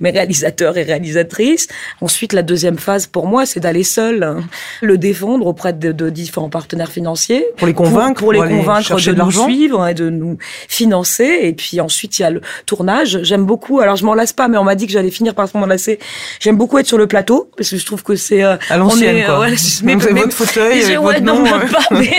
mes, 0.00 0.10
réalisateurs 0.10 0.76
et 0.76 0.82
réalisatrices. 0.82 1.68
Ensuite, 2.00 2.32
la 2.32 2.42
deuxième 2.42 2.78
phase 2.78 3.06
pour 3.06 3.26
moi, 3.26 3.46
c'est 3.46 3.60
d'aller 3.60 3.84
seul 3.84 4.22
hein, 4.22 4.44
le 4.82 4.98
défendre 4.98 5.46
auprès 5.46 5.72
de, 5.72 6.10
différents 6.10 6.50
partenaires 6.50 6.92
financiers. 6.92 7.44
Pour 7.56 7.66
les 7.66 7.74
convaincre, 7.74 8.20
pour, 8.20 8.32
les 8.32 8.40
convaincre 8.40 9.00
de, 9.00 9.12
nous 9.12 9.30
suivre 9.30 9.86
et 9.88 9.94
de 9.94 10.10
nous 10.10 10.38
financer. 10.68 11.38
Et 11.42 11.52
puis 11.52 11.80
ensuite, 11.80 12.18
il 12.18 12.22
y 12.22 12.24
a 12.24 12.30
le 12.30 12.40
tournage. 12.66 13.20
J'aime 13.22 13.44
beaucoup. 13.44 13.80
Alors, 13.80 13.96
je 13.96 14.04
m'en 14.04 14.14
lasse 14.14 14.32
pas, 14.32 14.48
mais 14.48 14.58
on 14.58 14.64
m'a 14.64 14.74
dit 14.74 14.86
que 14.86 14.92
j'allais 14.92 15.10
finir 15.10 15.34
par 15.34 15.48
m'en 15.54 15.66
lasser. 15.66 15.98
J'aime 16.40 16.56
beaucoup 16.56 16.78
être 16.78 16.86
sur 16.86 16.98
le 16.98 17.06
plateau 17.06 17.50
parce 17.56 17.70
que 17.70 17.76
je 17.76 17.86
trouve 17.86 18.02
que 18.02 18.16
c'est 18.16 18.44
euh, 18.44 18.56
à 18.70 18.76
l'ancienne. 18.76 19.24
quoi. 19.24 19.40
Ouais, 19.40 19.54
mais, 19.82 19.92
avez 19.94 20.12
votre 20.12 20.32
fauteuil 20.32 20.82
avec 20.82 20.98
votre 20.98 21.20
nom. 21.20 21.42
Non, 21.44 21.60
pas, 21.70 21.84
mais, 21.92 22.10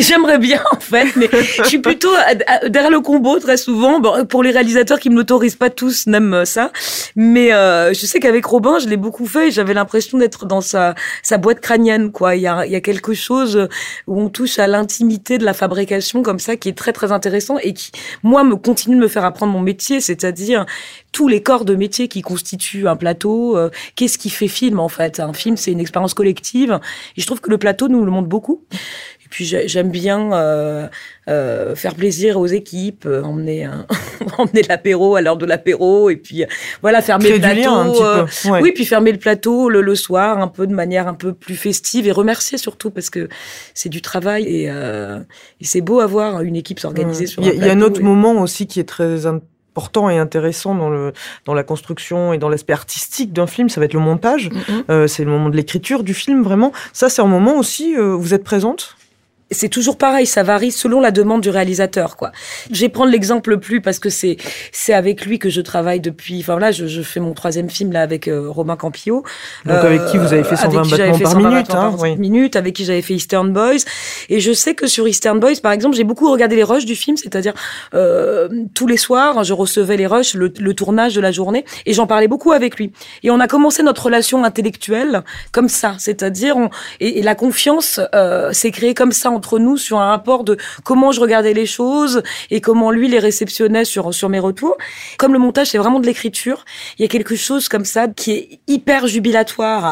j'aimerais 0.00 0.38
bien 0.38 0.62
en 0.72 0.80
fait. 0.80 1.08
Mais 1.16 1.28
je 1.58 1.64
suis 1.64 1.78
plutôt 1.78 2.10
derrière 2.68 2.90
le 2.90 3.00
combo 3.00 3.38
très 3.38 3.56
souvent. 3.56 4.00
Bon, 4.00 4.21
pour 4.24 4.42
les 4.42 4.50
réalisateurs 4.50 4.98
qui 4.98 5.10
me 5.10 5.16
l'autorisent 5.16 5.56
pas 5.56 5.70
tous 5.70 6.06
n'aiment 6.06 6.44
ça, 6.44 6.72
mais 7.16 7.52
euh, 7.52 7.92
je 7.92 8.06
sais 8.06 8.20
qu'avec 8.20 8.44
Robin, 8.44 8.78
je 8.78 8.88
l'ai 8.88 8.96
beaucoup 8.96 9.26
fait 9.26 9.48
et 9.48 9.50
j'avais 9.50 9.74
l'impression 9.74 10.18
d'être 10.18 10.46
dans 10.46 10.60
sa 10.60 10.94
boîte 11.38 11.60
crânienne 11.60 12.12
quoi. 12.12 12.36
Il 12.36 12.42
y 12.42 12.46
a 12.46 12.64
il 12.66 12.72
y 12.72 12.76
a 12.76 12.80
quelque 12.80 13.14
chose 13.14 13.68
où 14.06 14.20
on 14.20 14.28
touche 14.28 14.58
à 14.58 14.66
l'intimité 14.66 15.38
de 15.38 15.44
la 15.44 15.54
fabrication 15.54 16.22
comme 16.22 16.38
ça 16.38 16.56
qui 16.56 16.68
est 16.68 16.76
très 16.76 16.92
très 16.92 17.12
intéressant 17.12 17.58
et 17.58 17.74
qui 17.74 17.92
moi 18.22 18.44
me 18.44 18.56
continue 18.56 18.96
de 18.96 19.00
me 19.00 19.08
faire 19.08 19.24
apprendre 19.24 19.52
mon 19.52 19.60
métier, 19.60 20.00
c'est-à-dire 20.00 20.66
tous 21.12 21.28
les 21.28 21.42
corps 21.42 21.64
de 21.64 21.74
métier 21.74 22.08
qui 22.08 22.22
constituent 22.22 22.88
un 22.88 22.96
plateau. 22.96 23.56
Euh, 23.56 23.70
qu'est-ce 23.94 24.18
qui 24.18 24.30
fait 24.30 24.48
film 24.48 24.80
en 24.80 24.88
fait 24.88 25.20
Un 25.20 25.32
film, 25.32 25.56
c'est 25.56 25.72
une 25.72 25.80
expérience 25.80 26.14
collective. 26.14 26.80
Et 27.16 27.20
je 27.20 27.26
trouve 27.26 27.40
que 27.40 27.50
le 27.50 27.58
plateau 27.58 27.88
nous 27.88 28.04
le 28.04 28.10
montre 28.10 28.28
beaucoup. 28.28 28.64
Puis 29.32 29.46
j'aime 29.46 29.88
bien 29.88 30.30
euh, 30.34 30.86
euh, 31.26 31.74
faire 31.74 31.94
plaisir 31.94 32.38
aux 32.38 32.46
équipes, 32.46 33.06
euh, 33.06 33.22
emmener 33.22 33.64
un, 33.64 33.86
emmener 34.38 34.60
l'apéro 34.68 35.16
à 35.16 35.22
l'heure 35.22 35.38
de 35.38 35.46
l'apéro 35.46 36.10
et 36.10 36.16
puis 36.16 36.42
euh, 36.42 36.46
voilà 36.82 37.00
fermer 37.00 37.30
le 37.30 37.38
plateau. 37.38 38.04
Euh, 38.04 38.26
Oui, 38.60 38.72
puis 38.72 38.84
fermer 38.84 39.10
le 39.10 39.16
plateau 39.16 39.70
le, 39.70 39.80
le, 39.80 39.94
soir 39.94 40.38
un 40.38 40.48
peu 40.48 40.66
de 40.66 40.74
manière 40.74 41.08
un 41.08 41.14
peu 41.14 41.32
plus 41.32 41.56
festive 41.56 42.06
et 42.06 42.12
remercier 42.12 42.58
surtout 42.58 42.90
parce 42.90 43.08
que 43.08 43.30
c'est 43.72 43.88
du 43.88 44.02
travail 44.02 44.44
et, 44.44 44.64
et 44.66 45.64
c'est 45.64 45.80
beau 45.80 46.00
avoir 46.00 46.42
une 46.42 46.56
équipe 46.56 46.78
s'organiser 46.78 47.26
sur. 47.26 47.42
Il 47.42 47.54
y, 47.54 47.68
a 47.70 47.72
un 47.72 47.80
autre 47.80 48.02
moment 48.02 48.42
aussi 48.42 48.66
qui 48.66 48.80
est 48.80 48.88
très 48.88 49.24
important 49.24 50.10
et 50.10 50.18
intéressant 50.18 50.74
dans 50.74 50.90
le 50.90 51.14
dans 51.46 51.54
la 51.54 51.62
construction 51.62 52.34
et 52.34 52.38
dans 52.38 52.50
l'aspect 52.50 52.74
artistique 52.74 53.32
d'un 53.32 53.46
film, 53.46 53.70
ça 53.70 53.80
va 53.80 53.86
être 53.86 53.94
le 53.94 54.00
montage. 54.00 54.50
Mm-hmm. 54.50 54.82
euh, 54.90 55.06
c'est 55.06 55.24
le 55.24 55.30
moment 55.30 55.48
de 55.48 55.56
l'écriture 55.56 56.02
du 56.02 56.12
film 56.12 56.42
vraiment. 56.42 56.72
Ça, 56.92 57.08
c'est 57.08 57.22
un 57.22 57.26
moment 57.26 57.56
aussi. 57.56 57.94
vous 57.96 58.34
êtes 58.34 58.44
présente? 58.44 58.96
C'est 59.52 59.68
toujours 59.68 59.96
pareil, 59.96 60.26
ça 60.26 60.42
varie 60.42 60.70
selon 60.70 61.00
la 61.00 61.10
demande 61.10 61.40
du 61.40 61.50
réalisateur, 61.50 62.16
quoi. 62.16 62.32
Je 62.70 62.80
vais 62.80 62.88
prendre 62.88 63.10
l'exemple 63.10 63.50
le 63.50 63.60
plus 63.60 63.80
parce 63.80 63.98
que 63.98 64.10
c'est 64.10 64.36
c'est 64.72 64.92
avec 64.92 65.24
lui 65.24 65.38
que 65.38 65.50
je 65.50 65.60
travaille 65.60 66.00
depuis. 66.00 66.40
Enfin 66.40 66.58
là, 66.58 66.72
je, 66.72 66.86
je 66.86 67.02
fais 67.02 67.20
mon 67.20 67.34
troisième 67.34 67.70
film 67.70 67.92
là 67.92 68.02
avec 68.02 68.28
euh, 68.28 68.48
Romain 68.48 68.76
Campillo. 68.76 69.24
Donc 69.64 69.76
avec 69.76 70.06
qui 70.06 70.18
vous 70.18 70.32
avez 70.32 70.44
fait 70.44 70.56
120 70.56 70.78
avec 70.78 70.82
qui 70.82 70.96
j'avais 70.96 71.10
battements 71.12 71.22
par 71.22 71.32
120 71.32 71.50
minute, 71.50 71.74
hein, 71.74 71.96
oui. 71.98 72.16
minute, 72.16 72.56
avec 72.56 72.74
qui 72.74 72.84
j'avais 72.84 73.02
fait 73.02 73.14
Eastern 73.14 73.52
Boys. 73.52 73.84
Et 74.28 74.40
je 74.40 74.52
sais 74.52 74.74
que 74.74 74.86
sur 74.86 75.08
Eastern 75.08 75.40
Boys, 75.40 75.60
par 75.62 75.72
exemple, 75.72 75.96
j'ai 75.96 76.04
beaucoup 76.04 76.30
regardé 76.30 76.56
les 76.56 76.64
rushs 76.64 76.84
du 76.84 76.96
film, 76.96 77.16
c'est-à-dire 77.16 77.54
euh, 77.94 78.48
tous 78.74 78.86
les 78.86 78.96
soirs, 78.96 79.44
je 79.44 79.52
recevais 79.52 79.96
les 79.96 80.06
rushs, 80.06 80.34
le, 80.34 80.52
le 80.58 80.74
tournage 80.74 81.14
de 81.14 81.20
la 81.20 81.32
journée, 81.32 81.64
et 81.86 81.92
j'en 81.92 82.06
parlais 82.06 82.28
beaucoup 82.28 82.52
avec 82.52 82.76
lui. 82.76 82.92
Et 83.22 83.30
on 83.30 83.40
a 83.40 83.48
commencé 83.48 83.82
notre 83.82 84.04
relation 84.04 84.44
intellectuelle 84.44 85.22
comme 85.52 85.68
ça, 85.68 85.96
c'est-à-dire 85.98 86.56
on, 86.56 86.70
et, 87.00 87.18
et 87.18 87.22
la 87.22 87.34
confiance 87.34 88.00
euh, 88.14 88.52
s'est 88.52 88.70
créée 88.70 88.94
comme 88.94 89.12
ça 89.12 89.30
entre 89.42 89.58
nous 89.58 89.76
sur 89.76 89.98
un 89.98 90.10
rapport 90.10 90.44
de 90.44 90.56
comment 90.84 91.10
je 91.10 91.20
regardais 91.20 91.52
les 91.52 91.66
choses 91.66 92.22
et 92.52 92.60
comment 92.60 92.92
lui 92.92 93.08
les 93.08 93.18
réceptionnait 93.18 93.84
sur 93.84 94.14
sur 94.14 94.28
mes 94.28 94.38
retours. 94.38 94.76
Comme 95.18 95.32
le 95.32 95.40
montage, 95.40 95.66
c'est 95.70 95.78
vraiment 95.78 95.98
de 95.98 96.06
l'écriture, 96.06 96.64
il 96.96 97.02
y 97.02 97.04
a 97.04 97.08
quelque 97.08 97.34
chose 97.34 97.68
comme 97.68 97.84
ça 97.84 98.06
qui 98.06 98.30
est 98.30 98.60
hyper 98.68 99.08
jubilatoire 99.08 99.82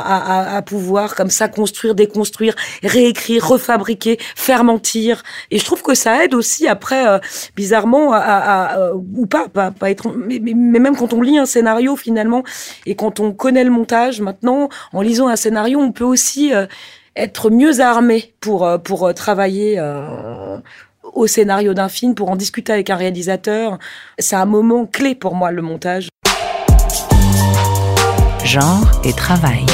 à, 0.56 0.62
pouvoir 0.62 1.16
comme 1.16 1.30
ça 1.30 1.48
construire, 1.48 1.96
déconstruire, 1.96 2.54
réécrire, 2.84 3.44
refabriquer, 3.44 4.18
faire 4.36 4.62
mentir. 4.62 5.24
Et 5.50 5.58
je 5.58 5.64
trouve 5.64 5.82
que 5.82 5.94
ça 5.94 6.24
aide 6.24 6.34
aussi 6.34 6.68
après, 6.68 7.02
euh, 7.08 7.18
bizarrement, 7.56 8.12
à, 8.12 8.18
à- 8.18 8.92
ou 8.94 9.26
pas, 9.26 9.48
pas, 9.48 9.72
être, 9.90 10.06
mais 10.16 10.78
même 10.86 10.96
quand 10.96 11.12
on 11.12 11.22
lit 11.22 11.38
un 11.38 11.46
scénario 11.46 11.96
finalement 11.96 12.44
et 12.86 12.94
quand 12.94 13.18
on 13.18 13.32
connaît 13.32 13.64
le 13.64 13.70
montage 13.70 14.20
maintenant, 14.20 14.68
en 14.92 15.02
lisant 15.02 15.26
un 15.26 15.36
scénario, 15.44 15.80
on 15.80 15.90
peut 15.90 16.04
aussi 16.04 16.54
euh, 16.54 16.66
être 17.16 17.50
mieux 17.50 17.80
armé 17.80 18.34
pour 18.40 18.64
euh, 18.66 18.78
euh, 19.06 19.12
travailler. 19.12 19.78
euh, 19.78 20.58
au 21.14 21.26
scénario 21.26 21.74
d'un 21.74 21.88
film, 21.88 22.14
pour 22.14 22.30
en 22.30 22.36
discuter 22.36 22.72
avec 22.72 22.90
un 22.90 22.96
réalisateur. 22.96 23.78
C'est 24.18 24.36
un 24.36 24.46
moment 24.46 24.86
clé 24.86 25.14
pour 25.14 25.34
moi, 25.34 25.50
le 25.50 25.62
montage. 25.62 26.08
Genre 28.44 28.90
et 29.04 29.12
travail. 29.12 29.64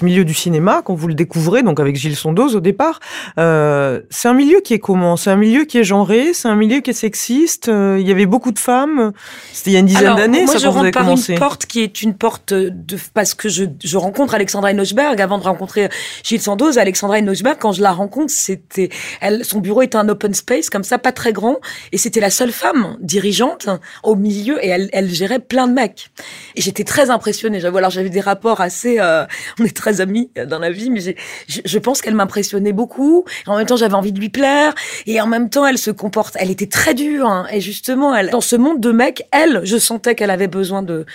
Ce 0.00 0.04
milieu 0.06 0.24
du 0.24 0.32
cinéma, 0.32 0.80
quand 0.82 0.94
vous 0.94 1.08
le 1.08 1.14
découvrez, 1.14 1.62
donc 1.62 1.78
avec 1.78 1.94
Gilles 1.94 2.16
Sondoz 2.16 2.56
au 2.56 2.60
départ, 2.60 3.00
euh, 3.38 4.00
c'est 4.08 4.28
un 4.28 4.32
milieu 4.34 4.60
qui 4.62 4.72
est 4.72 4.78
comment 4.78 5.18
C'est 5.18 5.28
un 5.28 5.36
milieu 5.36 5.64
qui 5.66 5.76
est 5.76 5.84
genré, 5.84 6.32
c'est 6.32 6.48
un 6.48 6.56
milieu 6.56 6.80
qui 6.80 6.88
est 6.88 6.94
sexiste. 6.94 7.68
euh, 7.68 7.98
il 8.00 8.08
y 8.08 8.10
avait 8.10 8.24
beaucoup 8.24 8.50
de 8.50 8.58
femmes. 8.58 9.12
C'était 9.52 9.72
il 9.72 9.72
y 9.74 9.76
a 9.76 9.80
une 9.80 9.86
dizaine 9.86 10.16
d'années, 10.16 10.44
moi, 10.46 10.54
ça 10.54 10.58
je 10.58 10.64
quand 10.64 10.70
vous 10.70 10.74
rentre 10.76 10.84
avez 10.84 10.90
par 10.92 11.04
commencé. 11.04 11.32
une 11.34 11.38
porte 11.38 11.66
qui 11.66 11.82
est 11.82 12.00
une 12.00 12.14
porte 12.14 12.54
de 12.54 12.96
parce 13.12 13.34
que 13.34 13.50
je, 13.50 13.64
je 13.84 13.96
rencontre 13.98 14.34
Alexandra 14.34 14.70
Enochberg 14.70 15.20
avant 15.20 15.36
de 15.36 15.42
rencontrer 15.44 15.90
Gilles 16.22 16.40
Sandoz. 16.40 16.78
Alexandra 16.78 17.18
Enochberg, 17.18 17.58
quand 17.60 17.72
je 17.72 17.82
la 17.82 17.92
rencontre, 17.92 18.32
c'était 18.34 18.88
elle, 19.20 19.44
son 19.44 19.58
bureau 19.58 19.82
était 19.82 19.96
un 19.96 20.08
open 20.08 20.32
space 20.32 20.70
comme 20.70 20.84
ça, 20.84 20.96
pas 20.96 21.12
très 21.12 21.34
grand, 21.34 21.58
et 21.92 21.98
c'était 21.98 22.20
la 22.20 22.30
seule 22.30 22.52
femme 22.52 22.96
dirigeante 23.00 23.68
au 24.02 24.16
milieu, 24.16 24.64
et 24.64 24.68
elle, 24.68 24.88
elle 24.94 25.10
gérait 25.10 25.40
plein 25.40 25.68
de 25.68 25.74
mecs. 25.74 26.08
Et 26.56 26.62
j'étais 26.62 26.84
très 26.84 27.10
impressionnée. 27.10 27.60
J'avais 27.60 27.76
alors 27.76 27.90
j'avais 27.90 28.08
des 28.08 28.20
rapports 28.20 28.62
assez, 28.62 28.98
euh, 28.98 29.26
on 29.58 29.64
est 29.64 29.76
très 29.76 29.89
amis 29.98 30.30
dans 30.46 30.58
la 30.58 30.70
vie, 30.70 30.90
mais 30.90 31.00
je, 31.48 31.78
pense 31.78 32.00
qu'elle 32.00 32.14
m'impressionnait 32.14 32.72
beaucoup. 32.72 33.24
En 33.46 33.56
même 33.56 33.66
temps, 33.66 33.76
j'avais 33.76 33.94
envie 33.94 34.12
de 34.12 34.20
lui 34.20 34.28
plaire, 34.28 34.74
et 35.06 35.20
en 35.20 35.26
même 35.26 35.50
temps, 35.50 35.66
elle 35.66 35.78
se 35.78 35.90
comporte, 35.90 36.36
elle 36.38 36.50
était 36.50 36.66
très 36.66 36.94
dure, 36.94 37.26
hein. 37.26 37.46
et 37.52 37.60
justement, 37.60 38.14
elle, 38.14 38.30
dans 38.30 38.40
ce 38.40 38.56
monde 38.56 38.80
de 38.80 38.92
mecs, 38.92 39.26
elle, 39.32 39.62
je 39.64 39.76
sentais 39.76 40.14
qu'elle 40.14 40.30
avait 40.30 40.46
besoin 40.48 40.82
de 40.82 41.06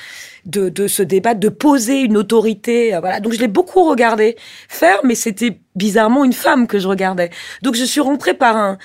de, 0.45 0.69
de 0.69 0.87
se 0.87 1.03
débattre, 1.03 1.39
de 1.39 1.49
poser 1.49 2.01
une 2.01 2.17
autorité. 2.17 2.93
euh, 2.95 2.99
Voilà. 2.99 3.19
Donc 3.19 3.33
je 3.33 3.39
l'ai 3.39 3.47
beaucoup 3.47 3.83
regardé 3.89 4.35
faire, 4.69 4.99
mais 5.03 5.15
c'était 5.15 5.59
bizarrement 5.75 6.23
une 6.23 6.33
femme 6.33 6.67
que 6.67 6.79
je 6.79 6.87
regardais. 6.87 7.29
Donc 7.61 7.75
je 7.75 7.83
suis 7.83 7.99
rentrée 8.01 8.33
par 8.33 8.55
un. 8.55 8.77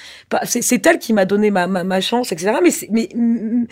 c'est, 0.44 0.84
elle 0.86 0.98
qui 0.98 1.12
m'a 1.12 1.24
donné 1.24 1.50
ma, 1.50 1.66
ma, 1.66 1.84
ma 1.84 2.00
chance, 2.00 2.32
etc. 2.32 2.54
Mais, 2.62 2.70
mais 2.90 3.08
mm, 3.14 3.66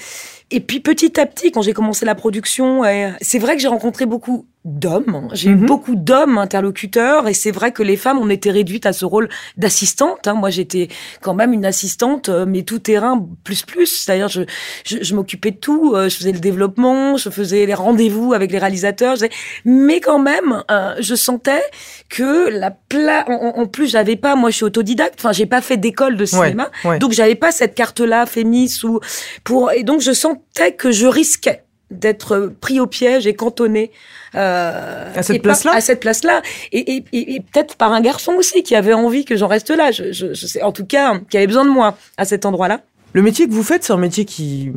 et 0.50 0.60
puis 0.60 0.80
petit 0.80 1.18
à 1.20 1.26
petit, 1.26 1.50
quand 1.50 1.62
j'ai 1.62 1.72
commencé 1.74 2.06
la 2.06 2.14
production, 2.14 2.82
c'est 3.20 3.38
vrai 3.38 3.56
que 3.56 3.60
j'ai 3.62 3.68
rencontré 3.68 4.06
beaucoup 4.06 4.46
d'hommes. 4.64 5.28
J'ai 5.32 5.48
Mhm. 5.50 5.62
eu 5.62 5.66
beaucoup 5.66 5.94
d'hommes 5.94 6.38
interlocuteurs, 6.38 7.26
et 7.28 7.34
c'est 7.34 7.50
vrai 7.50 7.72
que 7.72 7.82
les 7.82 7.96
femmes, 7.96 8.18
on 8.18 8.28
était 8.30 8.50
réduites 8.50 8.86
à 8.86 8.92
ce 8.92 9.04
rôle 9.04 9.28
d'assistante. 9.56 10.26
hein. 10.26 10.34
Moi, 10.34 10.50
j'étais 10.50 10.88
quand 11.22 11.34
même 11.34 11.52
une 11.52 11.64
assistante, 11.64 12.28
euh, 12.28 12.44
mais 12.46 12.62
tout 12.62 12.78
terrain 12.78 13.26
plus 13.44 13.62
plus. 13.64 13.86
C'est-à-dire, 13.86 14.28
je, 14.28 14.42
je, 14.84 14.98
je 15.02 15.14
m'occupais 15.14 15.50
de 15.52 15.56
tout. 15.56 15.94
euh, 15.94 16.08
Je 16.08 16.16
faisais 16.16 16.32
le 16.32 16.38
développement, 16.40 17.16
je 17.16 17.30
faisais 17.30 17.66
les 17.66 17.74
rendez-vous 17.78 18.32
avec 18.34 18.52
les 18.52 18.58
réalisateurs. 18.58 19.16
Mais 19.64 20.00
quand 20.00 20.18
même, 20.18 20.62
euh, 20.70 20.94
je 21.00 21.14
sentais 21.14 21.62
que 22.08 22.48
la 22.48 22.70
pla... 22.70 23.24
en, 23.28 23.60
en- 23.60 23.66
plus, 23.66 23.88
j'avais 23.88 24.16
pas. 24.16 24.34
Moi, 24.36 24.50
je 24.50 24.56
suis 24.56 24.64
autodidacte. 24.64 25.14
Enfin, 25.18 25.32
j'ai 25.32 25.46
pas 25.46 25.60
fait 25.60 25.76
d'école 25.76 26.16
de 26.16 26.24
cinéma, 26.24 26.70
ouais. 26.84 26.98
donc 26.98 27.12
j'avais 27.12 27.34
pas 27.34 27.52
cette 27.52 27.74
carte-là, 27.74 28.26
Fémis 28.26 28.80
ou 28.84 29.00
pour. 29.44 29.72
Et 29.72 29.82
donc, 29.82 30.00
je 30.00 30.12
sentais 30.12 30.72
que 30.72 30.90
je 30.90 31.06
risquais 31.06 31.62
d'être 31.90 32.52
pris 32.60 32.80
au 32.80 32.86
piège 32.86 33.26
et 33.26 33.34
cantonné 33.34 33.90
euh, 34.34 35.10
À 35.16 35.22
cette 35.22 35.40
place-là 35.42 35.72
à 35.74 35.80
cette 35.80 36.00
place-là 36.00 36.42
et, 36.70 36.96
et, 36.96 37.04
et, 37.12 37.34
et 37.36 37.40
peut-être 37.40 37.76
par 37.76 37.94
un 37.94 38.02
garçon 38.02 38.32
aussi 38.32 38.62
qui 38.62 38.74
avait 38.76 38.92
envie 38.92 39.24
que 39.24 39.36
j'en 39.36 39.46
reste 39.46 39.70
là 39.70 39.90
je, 39.90 40.12
je, 40.12 40.34
je 40.34 40.46
sais 40.46 40.60
en 40.62 40.70
tout 40.72 40.84
cas 40.84 41.18
qui 41.30 41.38
avait 41.38 41.46
besoin 41.46 41.64
de 41.64 41.70
moi 41.70 41.96
à 42.18 42.26
cet 42.26 42.44
endroit-là 42.44 42.82
Le 43.14 43.22
métier 43.22 43.48
que 43.48 43.52
vous 43.54 43.62
faites, 43.62 43.84
c'est 43.84 43.94
un 43.94 43.96
métier 43.96 44.26
qui 44.26 44.70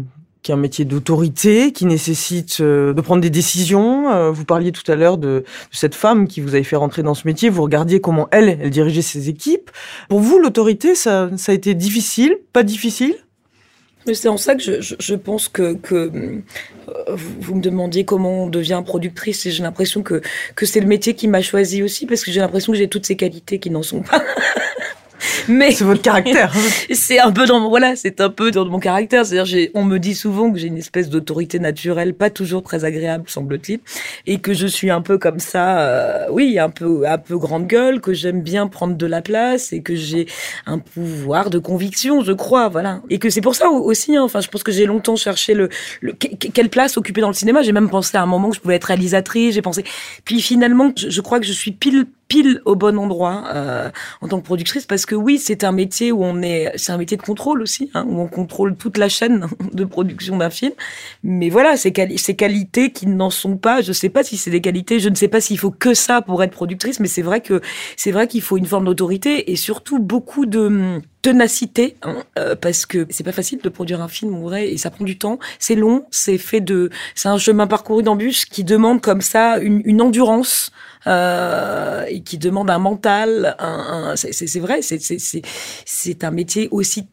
qui 0.44 0.52
est 0.52 0.56
un 0.56 0.58
métier 0.58 0.86
d'autorité, 0.86 1.72
qui 1.72 1.86
nécessite 1.86 2.58
euh, 2.62 2.94
de 2.94 3.02
prendre 3.02 3.22
des 3.22 3.30
décisions. 3.30 4.12
Euh, 4.12 4.32
vous 4.32 4.46
parliez 4.46 4.72
tout 4.72 4.90
à 4.92 4.96
l'heure 4.96 5.18
de, 5.18 5.44
cette 5.72 5.96
femme 5.96 6.28
qui 6.28 6.42
vous 6.42 6.56
avait 6.56 6.64
fait 6.64 6.76
rentrer 6.76 7.04
dans 7.04 7.14
ce 7.14 7.28
métier. 7.28 7.50
Vous 7.50 7.62
regardiez 7.64 8.02
comment 8.02 8.28
elle, 8.32 8.70
dirigeait 8.70 9.02
ses 9.02 9.30
équipes. 9.30 9.70
Pour 10.10 10.20
vous, 10.20 10.40
l'autorité, 10.40 10.96
ça, 10.96 11.30
a 11.48 11.54
été 11.54 11.74
difficile, 11.74 12.38
pas 12.54 12.64
difficile? 12.64 13.16
C'est 14.14 14.30
en 14.30 14.38
ça 14.38 14.56
que 14.56 14.82
je, 14.82 15.16
pense 15.16 15.48
que, 15.48 15.78
euh, 15.92 16.42
vous, 17.08 17.56
me 17.56 17.62
demandiez 17.62 18.04
comment 18.04 18.46
on 18.46 18.50
devient 18.50 18.82
productrice 18.84 19.46
et 19.46 19.52
j'ai 19.52 19.62
l'impression 19.62 20.02
que 20.02 20.22
c'est 20.64 20.80
le 20.80 20.88
métier 20.88 21.14
qui 21.14 21.28
m'a 21.28 21.44
choisi 21.44 21.84
aussi 21.84 22.08
parce 22.08 22.24
que 22.24 22.32
j'ai 22.32 22.40
l'impression 22.40 22.74
que 22.74 22.80
j'ai 22.80 22.88
toutes 22.88 23.06
ces 23.06 23.16
qualités 23.16 23.60
qui 23.60 23.70
n'en 23.70 23.84
sont 23.84 24.02
pas. 24.02 24.24
Mais 25.48 25.72
C'est 25.72 25.84
votre 25.84 26.02
caractère. 26.02 26.54
c'est 26.92 27.20
un 27.20 27.32
peu 27.32 27.46
dans 27.46 27.60
mon, 27.60 27.70
voilà, 27.70 27.96
c'est 27.96 28.22
un 28.22 28.30
peu 28.30 28.52
dans 28.52 28.66
mon 28.66 28.80
caractère. 28.80 29.26
C'est-à-dire, 29.26 29.70
on 29.74 29.84
me 29.84 29.98
dit 30.00 30.16
souvent 30.16 30.52
que 30.52 30.58
j'ai 30.60 30.68
une 30.68 30.78
espèce 30.78 31.10
d'autorité 31.10 31.60
naturelle, 31.60 32.14
pas 32.14 32.30
toujours 32.30 32.64
très 32.64 32.86
agréable, 32.86 33.26
semble-t-il, 33.28 33.80
et 34.28 34.40
que 34.40 34.54
je 34.54 34.68
suis 34.68 34.90
un 34.90 35.02
peu 35.02 35.18
comme 35.18 35.40
ça, 35.40 35.80
euh, 35.82 36.26
oui, 36.32 36.60
un 36.60 36.70
peu, 36.70 37.08
un 37.08 37.18
peu 37.18 37.38
grande 37.38 37.68
gueule, 37.68 38.02
que 38.02 38.14
j'aime 38.14 38.42
bien 38.42 38.68
prendre 38.68 38.96
de 38.96 39.06
la 39.06 39.22
place 39.22 39.74
et 39.74 39.82
que 39.82 39.96
j'ai 39.96 40.28
un 40.66 40.78
pouvoir 40.80 41.50
de 41.50 41.60
conviction, 41.60 42.22
je 42.24 42.32
crois, 42.34 42.70
voilà. 42.70 43.02
Et 43.10 43.20
que 43.20 43.30
c'est 43.30 43.42
pour 43.42 43.56
ça 43.56 43.70
aussi, 43.70 44.16
hein, 44.16 44.24
enfin, 44.24 44.42
je 44.42 44.48
pense 44.48 44.64
que 44.64 44.72
j'ai 44.72 44.86
longtemps 44.86 45.16
cherché 45.16 45.54
le, 45.54 45.70
le 46.02 46.14
que- 46.14 46.36
que- 46.36 46.48
quelle 46.48 46.70
place 46.70 46.98
occuper 46.98 47.22
dans 47.22 47.28
le 47.28 47.34
cinéma. 47.34 47.62
J'ai 47.62 47.72
même 47.72 47.90
pensé 47.90 48.18
à 48.18 48.22
un 48.22 48.26
moment 48.26 48.50
que 48.50 48.56
je 48.56 48.62
pouvais 48.62 48.76
être 48.76 48.86
réalisatrice. 48.86 49.56
J'ai 49.56 49.62
pensé, 49.62 49.84
puis 50.26 50.42
finalement, 50.42 50.92
je, 50.96 51.10
je 51.10 51.22
crois 51.22 51.40
que 51.40 51.46
je 51.46 51.52
suis 51.54 51.72
pile 51.72 52.06
pile 52.32 52.62
au 52.64 52.78
bon 52.78 52.98
endroit 52.98 53.44
euh, 53.54 53.90
en 54.22 54.30
tant 54.30 54.40
que 54.40 54.46
productrice 54.46 54.86
parce 54.86 55.06
que 55.06 55.16
oui 55.16 55.38
c'est 55.38 55.66
un 55.66 55.74
métier 55.74 56.14
où 56.14 56.24
on 56.24 56.42
est 56.42 56.72
c'est 56.78 56.94
un 56.94 56.98
métier 56.98 57.18
de 57.18 57.22
contrôle 57.22 57.62
aussi 57.62 57.92
hein, 57.94 58.06
où 58.08 58.22
on 58.22 58.28
contrôle 58.28 58.78
toute 58.78 58.98
la 58.98 59.10
chaîne 59.10 59.48
de 59.74 59.84
production 59.84 60.38
d'un 60.38 60.50
film. 60.50 60.72
Mais 61.24 61.50
voilà 61.50 61.76
ces, 61.76 61.92
ces 62.16 62.36
qualités 62.38 62.94
qui 62.94 63.08
n'en 63.08 63.32
sont 63.32 63.58
pas 63.58 63.82
je 63.82 63.92
sais 63.92 64.08
pas 64.08 64.24
si 64.24 64.38
c'est 64.38 64.50
des 64.50 64.62
qualités 64.62 65.02
je 65.02 65.10
ne 65.10 65.16
sais 65.16 65.28
pas 65.28 65.42
s'il 65.42 65.60
faut 65.60 65.72
que 65.72 65.94
ça 65.94 66.22
pour 66.22 66.42
être 66.42 66.54
productrice 66.54 67.02
mais 67.02 67.10
c'est 67.10 67.22
vrai 67.22 67.42
que 67.42 67.60
c'est 67.98 68.12
vrai 68.12 68.30
qu'il 68.30 68.42
faut 68.42 68.56
une 68.56 68.66
forme 68.66 68.86
d'autorité 68.86 69.52
et 69.52 69.58
surtout 69.58 70.00
beaucoup 70.00 70.46
de 70.46 71.02
ténacité 71.22 71.98
hein, 72.04 72.24
euh, 72.40 72.56
parce 72.56 72.86
que 72.86 73.06
c'est 73.10 73.24
pas 73.24 73.32
facile 73.32 73.60
de 73.62 73.70
produire 73.70 74.01
un 74.01 74.08
film 74.08 74.34
en 74.36 74.42
vrai 74.42 74.70
et 74.70 74.78
ça 74.78 74.90
prend 74.90 75.06
du 75.06 75.18
temps 75.18 75.38
c'est 75.60 75.75
long 75.75 76.06
c'est 76.12 76.38
fait 76.38 76.62
de 76.62 76.90
c'est 77.16 77.30
un 77.30 77.38
chemin 77.38 77.68
parcouru 77.68 78.01
d'embûches 78.04 78.46
qui 78.46 78.63
demande 78.63 79.01
comme 79.01 79.22
ça 79.22 79.60
une, 79.60 79.82
une 79.86 80.01
endurance 80.01 80.72
euh, 81.08 82.06
et 82.08 82.22
qui 82.22 82.38
demande 82.38 82.70
un 82.70 82.78
mental. 82.78 83.56
Un, 83.60 84.12
un- 84.12 84.16
c'est- 84.16 84.60
vrai, 84.60 84.82
c'est- 84.84 85.00
c'est 85.86 86.24
un 86.24 86.30
métier 86.32 86.68
aussi. 86.72 87.08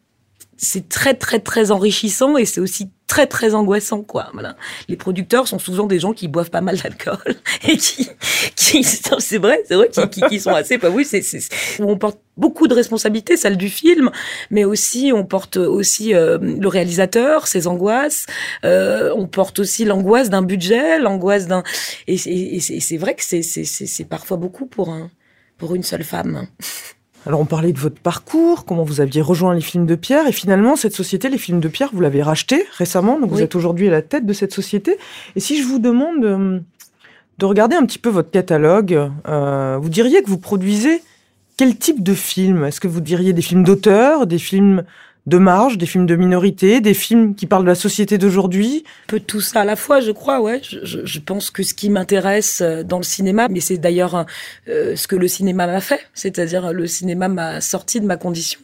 C'est 0.58 0.88
très 0.88 1.14
très 1.14 1.40
très 1.40 1.70
enrichissant 1.70 2.36
et 2.36 2.44
c'est 2.44 2.60
aussi 2.60 2.90
très 3.08 3.26
très 3.26 3.54
angoissant 3.54 4.02
quoi. 4.02 4.28
Voilà. 4.32 4.54
Les 4.88 4.96
producteurs 4.96 5.48
sont 5.48 5.58
souvent 5.58 5.86
des 5.86 5.98
gens 5.98 6.12
qui 6.12 6.28
boivent 6.28 6.50
pas 6.50 6.60
mal 6.60 6.76
d'alcool 6.76 7.18
et 7.68 7.76
qui 7.76 8.08
qui 8.54 8.84
c'est 8.84 9.38
vrai 9.38 9.62
c'est 9.66 9.74
vrai 9.74 9.88
qui, 9.88 10.08
qui, 10.10 10.20
qui 10.28 10.38
sont 10.40 10.50
assez 10.50 10.78
pas 10.78 10.90
oui 10.90 11.04
c'est 11.04 11.22
on 11.80 11.96
porte 11.98 12.20
beaucoup 12.36 12.68
de 12.68 12.74
responsabilités 12.74 13.36
celle 13.36 13.56
du 13.56 13.68
film 13.70 14.10
mais 14.50 14.64
aussi 14.64 15.10
on 15.14 15.24
porte 15.24 15.56
aussi 15.56 16.14
euh, 16.14 16.38
le 16.40 16.68
réalisateur 16.68 17.46
ses 17.48 17.66
angoisses 17.66 18.26
euh, 18.64 19.12
on 19.16 19.26
porte 19.26 19.58
aussi 19.58 19.84
l'angoisse 19.84 20.30
d'un 20.30 20.42
budget 20.42 20.98
l'angoisse 21.00 21.46
d'un 21.48 21.64
et 22.06 22.16
c'est- 22.18 22.30
et 22.30 22.56
et 22.56 22.80
c'est 22.80 22.96
vrai 22.98 23.14
que 23.14 23.24
c'est 23.24 23.42
c'est 23.42 24.04
parfois 24.04 24.36
beaucoup 24.36 24.66
pour 24.66 24.90
un 24.90 25.10
pour 25.56 25.74
une 25.74 25.82
seule 25.82 26.04
femme 26.04 26.46
Alors 27.26 27.40
on 27.40 27.44
parlait 27.44 27.72
de 27.72 27.78
votre 27.78 28.00
parcours, 28.00 28.64
comment 28.64 28.84
vous 28.84 29.00
aviez 29.00 29.20
rejoint 29.20 29.54
les 29.54 29.60
films 29.60 29.86
de 29.86 29.94
Pierre, 29.94 30.26
et 30.26 30.32
finalement 30.32 30.76
cette 30.76 30.94
société, 30.94 31.28
les 31.28 31.38
films 31.38 31.60
de 31.60 31.68
Pierre, 31.68 31.90
vous 31.92 32.00
l'avez 32.00 32.22
racheté 32.22 32.64
récemment, 32.76 33.18
donc 33.20 33.30
vous 33.30 33.42
êtes 33.42 33.54
aujourd'hui 33.54 33.88
à 33.88 33.90
la 33.90 34.02
tête 34.02 34.24
de 34.24 34.32
cette 34.32 34.52
société. 34.52 34.96
Et 35.36 35.40
si 35.40 35.60
je 35.60 35.66
vous 35.66 35.78
demande 35.78 36.24
euh, 36.24 36.60
de 37.38 37.44
regarder 37.44 37.76
un 37.76 37.84
petit 37.84 37.98
peu 37.98 38.08
votre 38.08 38.30
catalogue, 38.30 39.10
euh, 39.28 39.78
vous 39.80 39.88
diriez 39.88 40.22
que 40.22 40.30
vous 40.30 40.38
produisez 40.38 41.02
quel 41.56 41.76
type 41.76 42.02
de 42.02 42.14
films? 42.14 42.64
Est-ce 42.64 42.80
que 42.80 42.88
vous 42.88 43.00
diriez 43.00 43.32
des 43.32 43.42
films 43.42 43.64
d'auteur, 43.64 44.26
des 44.26 44.38
films 44.38 44.84
de 45.28 45.38
marge, 45.38 45.78
des 45.78 45.86
films 45.86 46.06
de 46.06 46.16
minorité, 46.16 46.80
des 46.80 46.94
films 46.94 47.34
qui 47.34 47.46
parlent 47.46 47.64
de 47.64 47.68
la 47.68 47.74
société 47.74 48.18
d'aujourd'hui 48.18 48.84
peu 49.06 49.20
tout 49.20 49.40
ça 49.40 49.60
à 49.60 49.64
la 49.64 49.76
fois, 49.76 50.00
je 50.00 50.10
crois, 50.10 50.40
ouais. 50.40 50.60
Je, 50.62 51.18
pense 51.18 51.50
que 51.50 51.62
ce 51.62 51.74
qui 51.74 51.90
m'intéresse 51.90 52.60
euh, 52.60 52.82
dans 52.82 52.98
le 52.98 53.02
cinéma, 53.02 53.48
mais 53.48 53.60
c'est 53.60 53.78
d'ailleurs 53.78 54.26
euh, 54.68 54.96
ce 54.96 55.06
que 55.06 55.16
le 55.16 55.28
cinéma 55.28 55.66
m'a 55.66 55.80
fait, 55.80 56.00
c'est-à-dire 56.14 56.72
le 56.72 56.86
cinéma 56.86 57.28
m'a 57.28 57.60
sorti 57.60 58.00
de 58.00 58.06
ma 58.06 58.16
condition. 58.16 58.60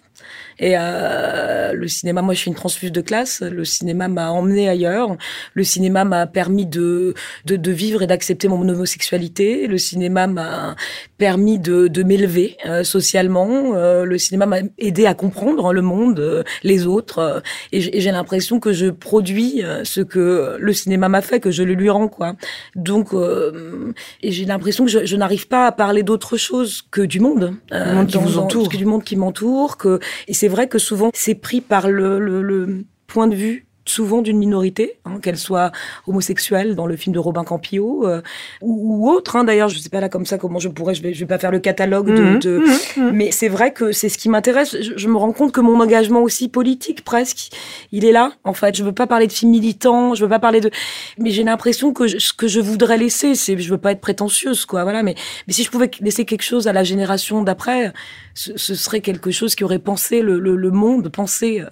Et 0.59 0.75
euh, 0.79 1.73
le 1.73 1.89
cinéma, 1.89 2.23
moi, 2.23 2.35
je 2.35 2.41
suis 2.41 2.49
une 2.49 2.57
transfuse 2.57 2.93
de 2.93 3.01
classe. 3.01 3.41
Le 3.43 3.65
cinéma 3.65 4.09
m'a 4.09 4.31
emmené 4.31 4.69
ailleurs. 4.69 5.17
Le 5.55 5.65
cinéma 5.65 6.05
m'a 6.05 6.27
permis 6.27 6.67
de, 6.67 7.15
de, 7.45 7.57
de 7.57 7.71
vivre 7.71 8.03
et 8.03 8.07
d'accepter 8.07 8.49
mon 8.49 8.69
homosexualité. 8.69 9.67
Le 9.67 9.79
cinéma 9.79 10.27
m'a 10.27 10.77
permis 11.19 11.59
de, 11.59 11.89
de 11.89 12.03
m'élever 12.03 12.57
euh, 12.67 12.85
socialement. 12.85 13.75
Euh, 13.75 14.05
le 14.05 14.19
cinéma 14.19 14.47
m'a 14.47 14.59
aidé 14.79 15.07
à 15.07 15.15
comprendre 15.15 15.73
le 15.73 15.83
monde, 15.83 16.21
euh, 16.21 16.43
les 16.63 16.87
autres. 16.87 17.43
et 17.73 17.81
j'ai 17.81 18.11
l'impression 18.11 18.61
que 18.61 18.73
je 18.73 18.87
produis 18.87 19.63
euh, 19.63 19.83
ce 19.85 20.01
que 20.01 20.57
le 20.59 20.73
cinéma 20.73 21.09
m'a 21.09 21.21
fait, 21.23 21.41
que 21.41 21.51
je 21.51 21.63
le 21.63 21.75
lui 21.75 21.91
rends, 21.91 22.09
quoi. 22.09 22.35
Donc, 22.77 23.13
euh, 23.13 23.93
et 24.23 24.33
j'ai 24.33 24.45
l'impression 24.45 24.85
que 24.85 24.91
je, 24.91 25.05
je 25.05 25.17
n'arrive 25.17 25.49
pas 25.49 25.67
à 25.67 25.73
parler 25.73 26.03
d'autre 26.03 26.37
chose 26.37 26.83
que 26.91 27.01
du 27.01 27.21
monde, 27.21 27.55
euh, 27.73 27.95
monde 27.95 28.07
qui 28.07 28.19
vous 28.19 28.39
entoure. 28.39 28.69
que 28.69 28.77
du 28.77 28.87
monde 28.87 29.05
qui 29.05 29.17
m'entoure. 29.17 29.77
Que 29.77 29.99
et 30.29 30.35
c'est 30.45 30.49
vrai 30.49 30.69
que 30.69 30.79
souvent 30.79 31.09
c'est 31.15 31.37
pris 31.37 31.63
par 31.63 31.89
le, 31.89 32.21
le, 32.21 32.43
le 32.43 32.85
point 33.07 33.29
de 33.29 33.35
vue 33.35 33.65
souvent 33.87 34.23
d'une 34.23 34.39
minorité, 34.39 34.99
hein, 35.05 35.19
qu'elle 35.21 35.37
soit 35.37 35.73
homosexuelle 36.07 36.75
dans 36.75 36.87
le 36.87 36.97
film 36.97 37.13
de 37.15 37.19
Robin 37.19 37.45
Campillo 37.45 38.07
euh, 38.07 38.23
ou, 38.63 39.05
ou 39.05 39.11
autre. 39.11 39.37
Hein, 39.37 39.45
D'ailleurs, 39.45 39.69
je 39.69 39.79
sais 39.79 39.89
pas 39.89 40.01
là 40.01 40.09
comme 40.09 40.27
ça 40.27 40.39
comment 40.39 40.59
je 40.59 40.69
pourrais. 40.69 40.95
Je 40.95 41.03
vais, 41.03 41.13
je 41.15 41.21
vais 41.21 41.27
pas 41.27 41.39
faire 41.39 41.51
le 41.51 41.59
catalogue 41.61 42.07
de. 42.15 42.23
Mhm, 42.23 42.39
de- 42.39 42.59
mhm, 42.59 43.05
mhm. 43.07 43.11
mais 43.13 43.31
c'est 43.31 43.49
vrai 43.49 43.73
que 43.73 43.93
c'est 43.93 44.09
ce 44.09 44.19
qui 44.19 44.29
m'intéresse. 44.29 44.77
Je, 44.81 44.93
je 44.97 45.09
me 45.09 45.17
rends 45.17 45.33
compte 45.33 45.53
que 45.53 45.61
mon 45.61 45.81
engagement 45.81 46.23
aussi 46.23 46.49
politique, 46.49 47.05
presque, 47.05 47.51
il 47.93 48.05
est 48.05 48.13
là. 48.13 48.33
En 48.45 48.55
fait, 48.55 48.77
je 48.77 48.85
veux 48.85 48.93
pas 48.93 49.07
parler 49.07 49.27
de 49.27 49.33
films 49.33 49.51
militants, 49.53 50.15
je 50.15 50.23
veux 50.25 50.31
pas 50.31 50.39
parler 50.39 50.61
de. 50.61 50.71
Mais 51.19 51.31
j'ai 51.31 51.45
l'impression 51.45 51.93
que 51.93 52.07
je- 52.07 52.19
ce 52.19 52.33
que 52.33 52.49
je 52.49 52.61
voudrais 52.61 52.97
laisser, 52.99 53.35
c'est, 53.35 53.59
je 53.59 53.71
veux 53.71 53.79
pas 53.79 53.93
être 53.93 54.01
prétentieuse, 54.01 54.65
quoi. 54.67 54.83
Voilà. 54.85 55.03
Mais, 55.03 55.15
mais 55.47 55.53
si 55.53 55.63
je 55.65 55.71
pouvais 55.71 55.91
laisser 56.01 56.25
quelque 56.25 56.43
chose 56.43 56.67
à 56.69 56.73
la 56.73 56.85
génération 56.85 57.43
d'après, 57.43 57.93
ce, 58.35 58.57
ce 58.57 58.75
serait 58.75 59.01
quelque 59.01 59.31
chose 59.31 59.55
qui 59.55 59.65
aurait 59.65 59.79
pensé 59.79 60.23
le, 60.23 60.39
le, 60.39 60.57
le 60.57 60.71
monde, 60.71 61.09
pensé. 61.11 61.63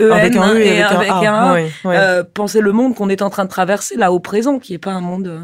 EN, 0.00 0.12
Avec 0.12 0.36
un 0.36 0.54
E 0.54 0.60
et 0.60 0.82
avec 0.82 1.10
un 1.10 1.34
A. 1.34 1.56
Euh, 1.86 2.24
penser 2.24 2.60
le 2.60 2.72
monde 2.72 2.94
qu'on 2.94 3.08
est 3.08 3.22
en 3.22 3.30
train 3.30 3.44
de 3.44 3.50
traverser 3.50 3.96
là 3.96 4.12
au 4.12 4.20
présent, 4.20 4.58
qui 4.58 4.74
est 4.74 4.78
pas 4.78 4.92
un 4.92 5.00
monde 5.00 5.28
euh, 5.28 5.40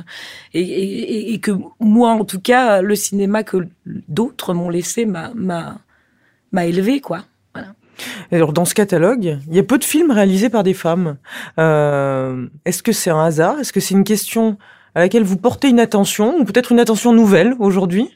et, 0.55 0.61
et, 0.63 1.33
et- 1.35 1.41
que 1.41 1.53
moi 1.81 2.11
en 2.11 2.25
tout 2.25 2.41
cas 2.41 2.81
le 2.83 2.95
cinéma 2.95 3.43
que 3.43 3.59
d'autres 4.09 4.55
m'ont 4.55 4.71
laissé 4.71 5.07
m'a 5.07 6.67
élevé 6.67 7.01
quoi. 7.01 7.21
Alors 8.31 8.53
dans 8.53 8.65
ce 8.67 8.75
catalogue, 8.75 9.39
il 9.49 9.55
y 9.57 9.59
a 9.59 9.63
peu 9.63 9.79
de 9.79 9.85
films 9.85 10.11
réalisés 10.11 10.51
par 10.51 10.63
des 10.63 10.75
femmes. 10.75 11.17
Euh, 11.59 12.47
Est-ce 12.67 12.83
que 12.83 12.93
c'est 12.93 13.11
un 13.11 13.25
hasard? 13.25 13.59
Est-ce 13.59 13.73
que 13.73 13.81
c'est 13.81 13.95
une 13.95 14.05
question 14.05 14.59
à 14.95 15.01
laquelle 15.01 15.23
vous 15.23 15.37
portez 15.39 15.69
une 15.69 15.81
attention 15.81 16.37
ou 16.39 16.45
peut-être 16.45 16.73
une 16.73 16.81
attention 16.81 17.13
nouvelle 17.15 17.55
aujourd'hui? 17.59 18.16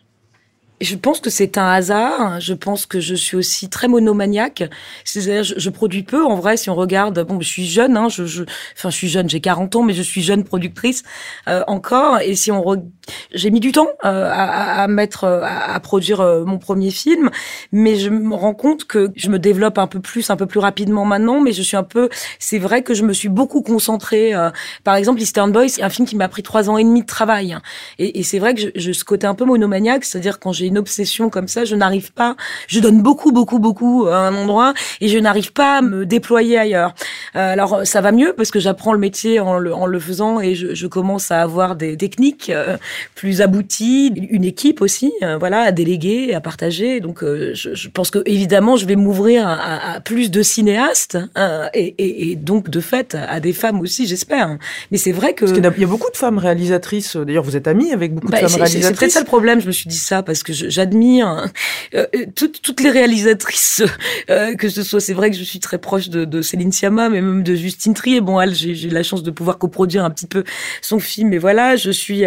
Je 0.81 0.97
pense 0.97 1.21
que 1.21 1.29
c'est 1.29 1.59
un 1.59 1.67
hasard. 1.71 2.41
Je 2.41 2.55
pense 2.55 2.87
que 2.87 3.01
je 3.01 3.15
suis 3.15 3.37
aussi 3.37 3.69
très 3.69 3.87
monomaniaque. 3.87 4.63
C'est-à-dire, 5.05 5.45
je, 5.45 5.69
produis 5.69 6.03
peu. 6.05 6.25
En 6.25 6.37
vrai, 6.37 6.57
si 6.57 6.71
on 6.71 6.75
regarde, 6.75 7.23
bon, 7.27 7.39
je 7.39 7.47
suis 7.47 7.67
jeune. 7.67 7.99
Hein, 7.99 8.09
je, 8.09 8.25
je, 8.25 8.45
enfin, 8.77 8.89
je 8.89 8.97
suis 8.97 9.09
jeune. 9.09 9.29
J'ai 9.29 9.41
40 9.43 9.77
ans, 9.77 9.83
mais 9.83 9.93
je 9.93 10.01
suis 10.01 10.23
jeune 10.23 10.43
productrice 10.43 11.03
euh, 11.49 11.63
encore. 11.67 12.21
Et 12.23 12.35
si 12.35 12.51
on, 12.51 12.63
re- 12.63 12.83
j'ai 13.35 13.51
mis 13.51 13.61
du 13.61 13.73
temps 13.73 13.89
euh, 14.07 14.31
à, 14.33 14.83
à- 14.83 14.89
mettre, 14.89 15.25
à, 15.25 15.75
à 15.75 15.81
produire 15.81 16.21
euh, 16.21 16.45
mon 16.47 16.57
premier 16.59 16.91
film, 16.91 17.29
mais 17.73 17.97
je 17.97 18.09
me 18.09 18.35
rends 18.35 18.55
compte 18.55 18.87
que 18.87 19.11
je 19.17 19.29
me 19.29 19.39
développe 19.39 19.77
un 19.77 19.87
peu 19.87 20.01
plus, 20.01 20.31
un 20.31 20.37
peu 20.37 20.47
plus 20.47 20.61
rapidement 20.61 21.05
maintenant. 21.05 21.41
Mais 21.43 21.53
je 21.53 21.61
suis 21.61 21.77
un 21.77 21.83
peu. 21.85 22.09
C'est 22.39 22.59
vrai 22.59 22.83
que 22.83 22.95
je 22.95 23.03
me 23.03 23.13
suis 23.13 23.29
beaucoup 23.29 23.61
concentrée. 23.61 24.35
euh, 24.35 24.51
par 24.83 24.95
exemple, 24.95 25.21
Eastern 25.21 25.53
Boy, 25.53 25.69
c'est 25.69 25.83
un 25.83 25.91
film 25.91 26.09
qui 26.09 26.17
m'a 26.17 26.29
pris 26.29 26.43
trois 26.43 26.71
ans 26.71 26.79
et 26.79 26.85
demi 26.85 27.03
de 27.03 27.07
travail. 27.07 27.59
Et, 27.99 28.19
et 28.19 28.23
c'est 28.23 28.39
vrai 28.39 28.55
que 28.55 28.61
je, 28.63 28.69
je 28.77 28.93
ce 28.93 29.05
côté 29.05 29.27
un 29.27 29.35
peu 29.35 29.45
monomaniaque, 29.45 30.05
c'est-à-dire 30.07 30.39
quand 30.41 30.53
j'ai 30.53 30.70
une 30.71 30.79
obsession 30.79 31.29
comme 31.31 31.49
ça, 31.49 31.65
je 31.65 31.75
n'arrive 31.77 32.13
pas, 32.13 32.37
je 32.69 32.81
donne 32.81 33.03
beaucoup, 33.03 33.33
beaucoup, 33.33 33.59
beaucoup 33.59 34.07
à 34.07 34.17
un 34.29 34.35
endroit 34.35 34.73
et 35.01 35.09
je 35.09 35.19
n'arrive 35.19 35.53
pas 35.53 35.79
à 35.79 35.83
me 35.83 36.07
déployer 36.07 36.57
ailleurs. 36.59 36.95
Euh, 37.37 37.53
alors 37.53 37.81
ça 37.85 38.01
va 38.01 38.13
mieux 38.13 38.33
parce 38.37 38.51
que 38.51 38.61
j'apprends 38.61 38.93
le 38.93 38.99
métier 38.99 39.41
en 39.41 39.59
le, 39.59 39.75
en 39.75 39.87
le 39.87 39.99
faisant 40.01 40.41
et 40.41 40.55
je, 40.55 40.75
je 40.75 40.87
commence 40.87 41.31
à 41.31 41.43
avoir 41.43 41.77
des 41.77 41.97
techniques 41.97 42.51
euh, 42.51 42.77
plus 43.15 43.43
abouties, 43.43 44.13
une 44.31 44.45
équipe 44.45 44.81
aussi, 44.81 45.13
euh, 45.23 45.37
voilà, 45.39 45.61
à 45.63 45.73
déléguer, 45.73 46.33
à 46.35 46.41
partager. 46.41 47.01
Donc 47.01 47.23
euh, 47.23 47.51
je, 47.55 47.75
je 47.75 47.89
pense 47.89 48.11
que 48.11 48.21
évidemment 48.27 48.77
je 48.77 48.87
vais 48.87 48.97
m'ouvrir 48.97 49.47
à, 49.49 50.01
plus 50.01 50.31
de 50.31 50.43
cinéastes 50.43 51.19
euh, 51.37 51.67
et, 51.75 51.95
et, 51.99 52.31
et 52.31 52.37
donc 52.37 52.71
de 52.71 52.81
fait 52.81 53.17
à 53.17 53.41
des 53.41 53.53
femmes 53.53 53.81
aussi, 53.81 54.07
j'espère. 54.07 54.57
Mais 54.91 54.99
c'est 54.99 55.13
vrai 55.13 55.35
que 55.35 55.41
Parce 55.45 55.53
qu'il 55.53 55.65
y 55.65 55.67
a- 55.67 55.73
il 55.77 55.81
y 55.81 55.85
a 55.85 55.89
beaucoup 55.89 56.11
de 56.11 56.17
femmes 56.17 56.39
réalisatrices. 56.39 57.17
D'ailleurs, 57.17 57.43
vous 57.45 57.57
êtes 57.57 57.67
amie 57.69 57.93
avec 57.93 58.15
beaucoup 58.15 58.27
de 58.29 58.33
bah, 58.33 58.39
femmes 58.39 58.49
c'est- 58.49 58.55
c'est 58.55 58.61
peut-être 58.61 58.73
réalisatrices. 58.73 59.13
ça 59.15 59.21
le 59.21 59.27
problème. 59.27 59.61
Je 59.61 59.67
me 59.67 59.73
suis 59.73 59.89
dit 59.89 59.97
ça 59.97 60.23
parce 60.23 60.43
que 60.43 60.53
j'admire 60.69 61.47
euh, 61.95 62.07
euh, 62.15 62.27
toutes, 62.35 62.63
toutes 62.63 62.81
les 62.81 62.91
réalisatrices, 62.91 63.83
euh, 64.31 64.55
que 64.55 64.69
ce 64.69 64.83
soit. 64.83 65.01
C'est 65.01 65.15
vrai 65.15 65.31
que 65.31 65.37
je 65.37 65.43
suis 65.43 65.61
très 65.61 65.79
proche 65.79 66.09
de, 66.09 66.43
Céline 66.43 66.73
Sciamma, 66.73 67.09
mais 67.09 67.21
même 67.21 67.43
de 67.43 67.55
Justine 67.55 67.95
Trier. 67.95 68.21
Bon, 68.21 68.41
elle, 68.41 68.55
j'ai 68.55 68.89
la 68.89 69.03
chance 69.03 69.23
de 69.23 69.31
pouvoir 69.31 69.59
coproduire 69.59 70.05
un 70.05 70.11
petit 70.11 70.27
peu 70.27 70.45
son 70.81 70.99
film. 70.99 71.33
Et 71.33 71.39
voilà, 71.39 71.77
je 71.77 71.91
suis 71.91 72.25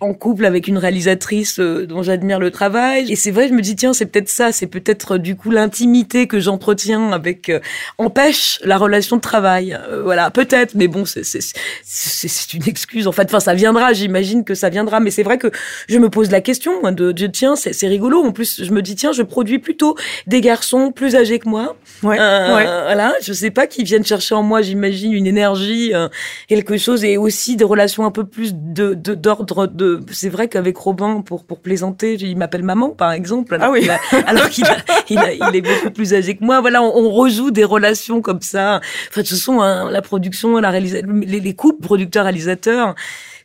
en 0.00 0.14
couple 0.14 0.46
avec 0.46 0.68
une 0.68 0.78
réalisatrice 0.78 1.58
dont 1.58 2.02
j'admire 2.02 2.38
le 2.38 2.50
travail. 2.50 3.10
Et 3.12 3.16
c'est 3.16 3.30
vrai, 3.30 3.48
je 3.48 3.54
me 3.54 3.60
dis 3.60 3.76
tiens, 3.76 3.92
c'est 3.92 4.06
peut-être 4.06 4.28
ça. 4.28 4.52
C'est 4.52 4.66
peut-être 4.66 5.18
du 5.18 5.36
coup 5.36 5.50
l'intimité 5.50 6.26
que 6.26 6.40
j'entretiens 6.40 7.12
avec 7.12 7.50
empêche 7.98 8.60
la 8.64 8.78
relation 8.78 9.16
de 9.16 9.20
travail. 9.20 9.78
Voilà, 10.04 10.30
peut-être. 10.30 10.74
Mais 10.74 10.88
bon, 10.88 11.04
c'est 11.04 12.54
une 12.54 12.68
excuse. 12.68 13.06
En 13.06 13.12
fait, 13.12 13.24
enfin, 13.24 13.40
ça 13.40 13.54
viendra. 13.54 13.92
J'imagine 13.92 14.44
que 14.44 14.54
ça 14.54 14.68
viendra. 14.68 15.00
Mais 15.00 15.10
c'est 15.10 15.22
vrai 15.22 15.38
que 15.38 15.50
je 15.88 15.98
me 15.98 16.08
pose 16.08 16.30
la 16.30 16.40
question 16.40 16.72
hein, 16.84 16.92
de 16.92 17.26
tiens, 17.38 17.54
c'est 17.56 17.86
rigolo. 17.86 18.22
En 18.24 18.32
plus, 18.32 18.62
je 18.64 18.70
me 18.72 18.82
dis 18.82 18.94
tiens, 18.96 19.12
je 19.12 19.22
produis 19.22 19.58
plutôt 19.58 19.96
des 20.26 20.40
garçons 20.40 20.90
plus 20.92 21.14
âgés 21.14 21.38
que 21.38 21.48
moi. 21.48 21.76
Ouais, 22.02 22.18
Euh, 22.20 22.56
ouais. 22.56 22.64
Voilà, 22.64 23.14
je 23.22 23.32
sais 23.32 23.50
pas 23.50 23.66
qui 23.66 23.84
viennent 23.84 24.04
chercher 24.04 24.34
en 24.34 24.42
moi. 24.42 24.60
J'imagine 24.62 25.12
une 25.12 25.26
énergie, 25.26 25.94
euh, 25.94 26.08
quelque 26.48 26.76
chose, 26.78 27.04
et 27.04 27.16
aussi 27.16 27.56
des 27.56 27.64
relations 27.64 28.04
un 28.04 28.10
peu 28.10 28.24
plus 28.24 28.52
de 28.54 28.94
d'ordre 28.94 29.66
de. 29.66 30.00
C'est 30.12 30.28
vrai 30.28 30.48
qu'avec 30.48 30.76
Robin, 30.76 31.20
pour 31.20 31.44
pour 31.44 31.60
plaisanter, 31.60 32.14
il 32.14 32.36
m'appelle 32.36 32.62
maman, 32.64 32.90
par 32.90 33.12
exemple. 33.12 33.54
Alors 33.54 33.68
Ah 33.68 33.70
oui. 33.70 33.88
a- 33.88 33.98
alors 34.26 34.48
qu'il 34.48 34.64
il, 35.10 35.20
il 35.50 35.56
est 35.56 35.60
beaucoup 35.62 35.90
plus 35.90 36.12
âgé 36.14 36.36
que 36.36 36.44
moi. 36.44 36.60
Voilà, 36.60 36.82
on, 36.82 36.92
on 37.06 37.10
rejoue 37.10 37.50
des 37.50 37.64
relations 37.64 38.20
comme 38.20 38.42
ça. 38.42 38.80
Enfin, 39.10 39.22
ce 39.24 39.36
sont 39.36 39.60
hein, 39.60 39.90
la 39.90 40.02
production, 40.02 40.56
la 40.58 40.70
réalisa- 40.72 41.02
les, 41.26 41.40
les 41.40 41.54
couples 41.54 41.82
producteurs-réalisateurs 41.86 42.94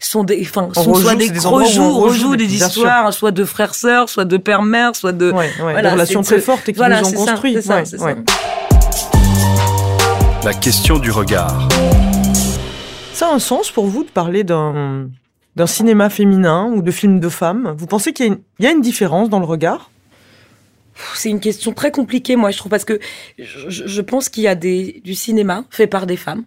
sont 0.10 0.24
des, 0.24 0.42
enfin, 0.42 0.70
On 0.76 0.84
sont 0.84 0.94
soit 0.96 1.16
des, 1.16 1.30
des 1.30 1.40
rejoue, 1.40 2.36
histoires, 2.36 3.14
soit 3.14 3.32
de 3.32 3.46
frères 3.46 3.76
sœurs, 3.76 4.10
soit 4.10 4.26
de 4.26 4.38
père 4.38 4.62
mère, 4.64 4.96
soit 4.96 5.12
de. 5.12 5.32
Ouais, 5.32 5.38
ouais, 5.38 5.52
Voilà, 5.60 5.82
des 5.82 5.90
relations 5.90 6.22
très 6.22 6.40
fortes 6.40 6.68
et 6.70 6.74
qui 6.74 6.78
voilà, 6.78 7.02
nous 7.02 7.08
ont 7.10 7.26
construit. 7.26 7.62
ça, 7.62 7.78
Ouais, 7.78 7.86
ça. 7.86 8.16
La 10.44 10.54
question 10.54 11.00
du 11.00 11.10
regard. 11.12 11.68
Ça 13.14 13.30
a 13.30 13.34
un 13.34 13.40
sens 13.40 13.72
pour 13.72 13.86
vous 13.88 14.04
de 14.04 14.10
parler 14.10 14.44
d'un 14.44 15.08
d'un 15.56 15.68
cinéma 15.68 16.10
féminin 16.10 16.66
ou 16.76 16.82
de 16.82 16.90
films 16.90 17.20
de 17.20 17.30
femmes? 17.30 17.76
Vous 17.78 17.86
pensez 17.86 18.12
qu'il 18.12 18.26
y, 18.26 18.30
a 18.30 18.32
une- 18.34 18.40
il 18.58 18.66
y 18.66 18.68
a 18.68 18.72
une 18.72 18.82
différence 18.82 19.30
dans 19.30 19.38
le 19.38 19.46
regard? 19.46 19.92
C'est 21.14 21.30
une 21.30 21.40
question 21.40 21.74
très 21.74 21.92
compliquée, 21.92 22.36
moi, 22.36 22.50
je 22.50 22.58
trouve, 22.58 22.72
parce 22.72 22.86
que 22.86 23.00
je, 23.38 23.70
je- 23.70 23.86
je 23.86 24.02
pense 24.02 24.30
qu'il 24.30 24.42
y 24.44 24.48
a 24.48 24.56
des, 24.56 25.00
du 25.06 25.14
cinéma 25.14 25.64
fait 25.70 25.86
par 25.86 26.08
des 26.08 26.18
femmes 26.18 26.44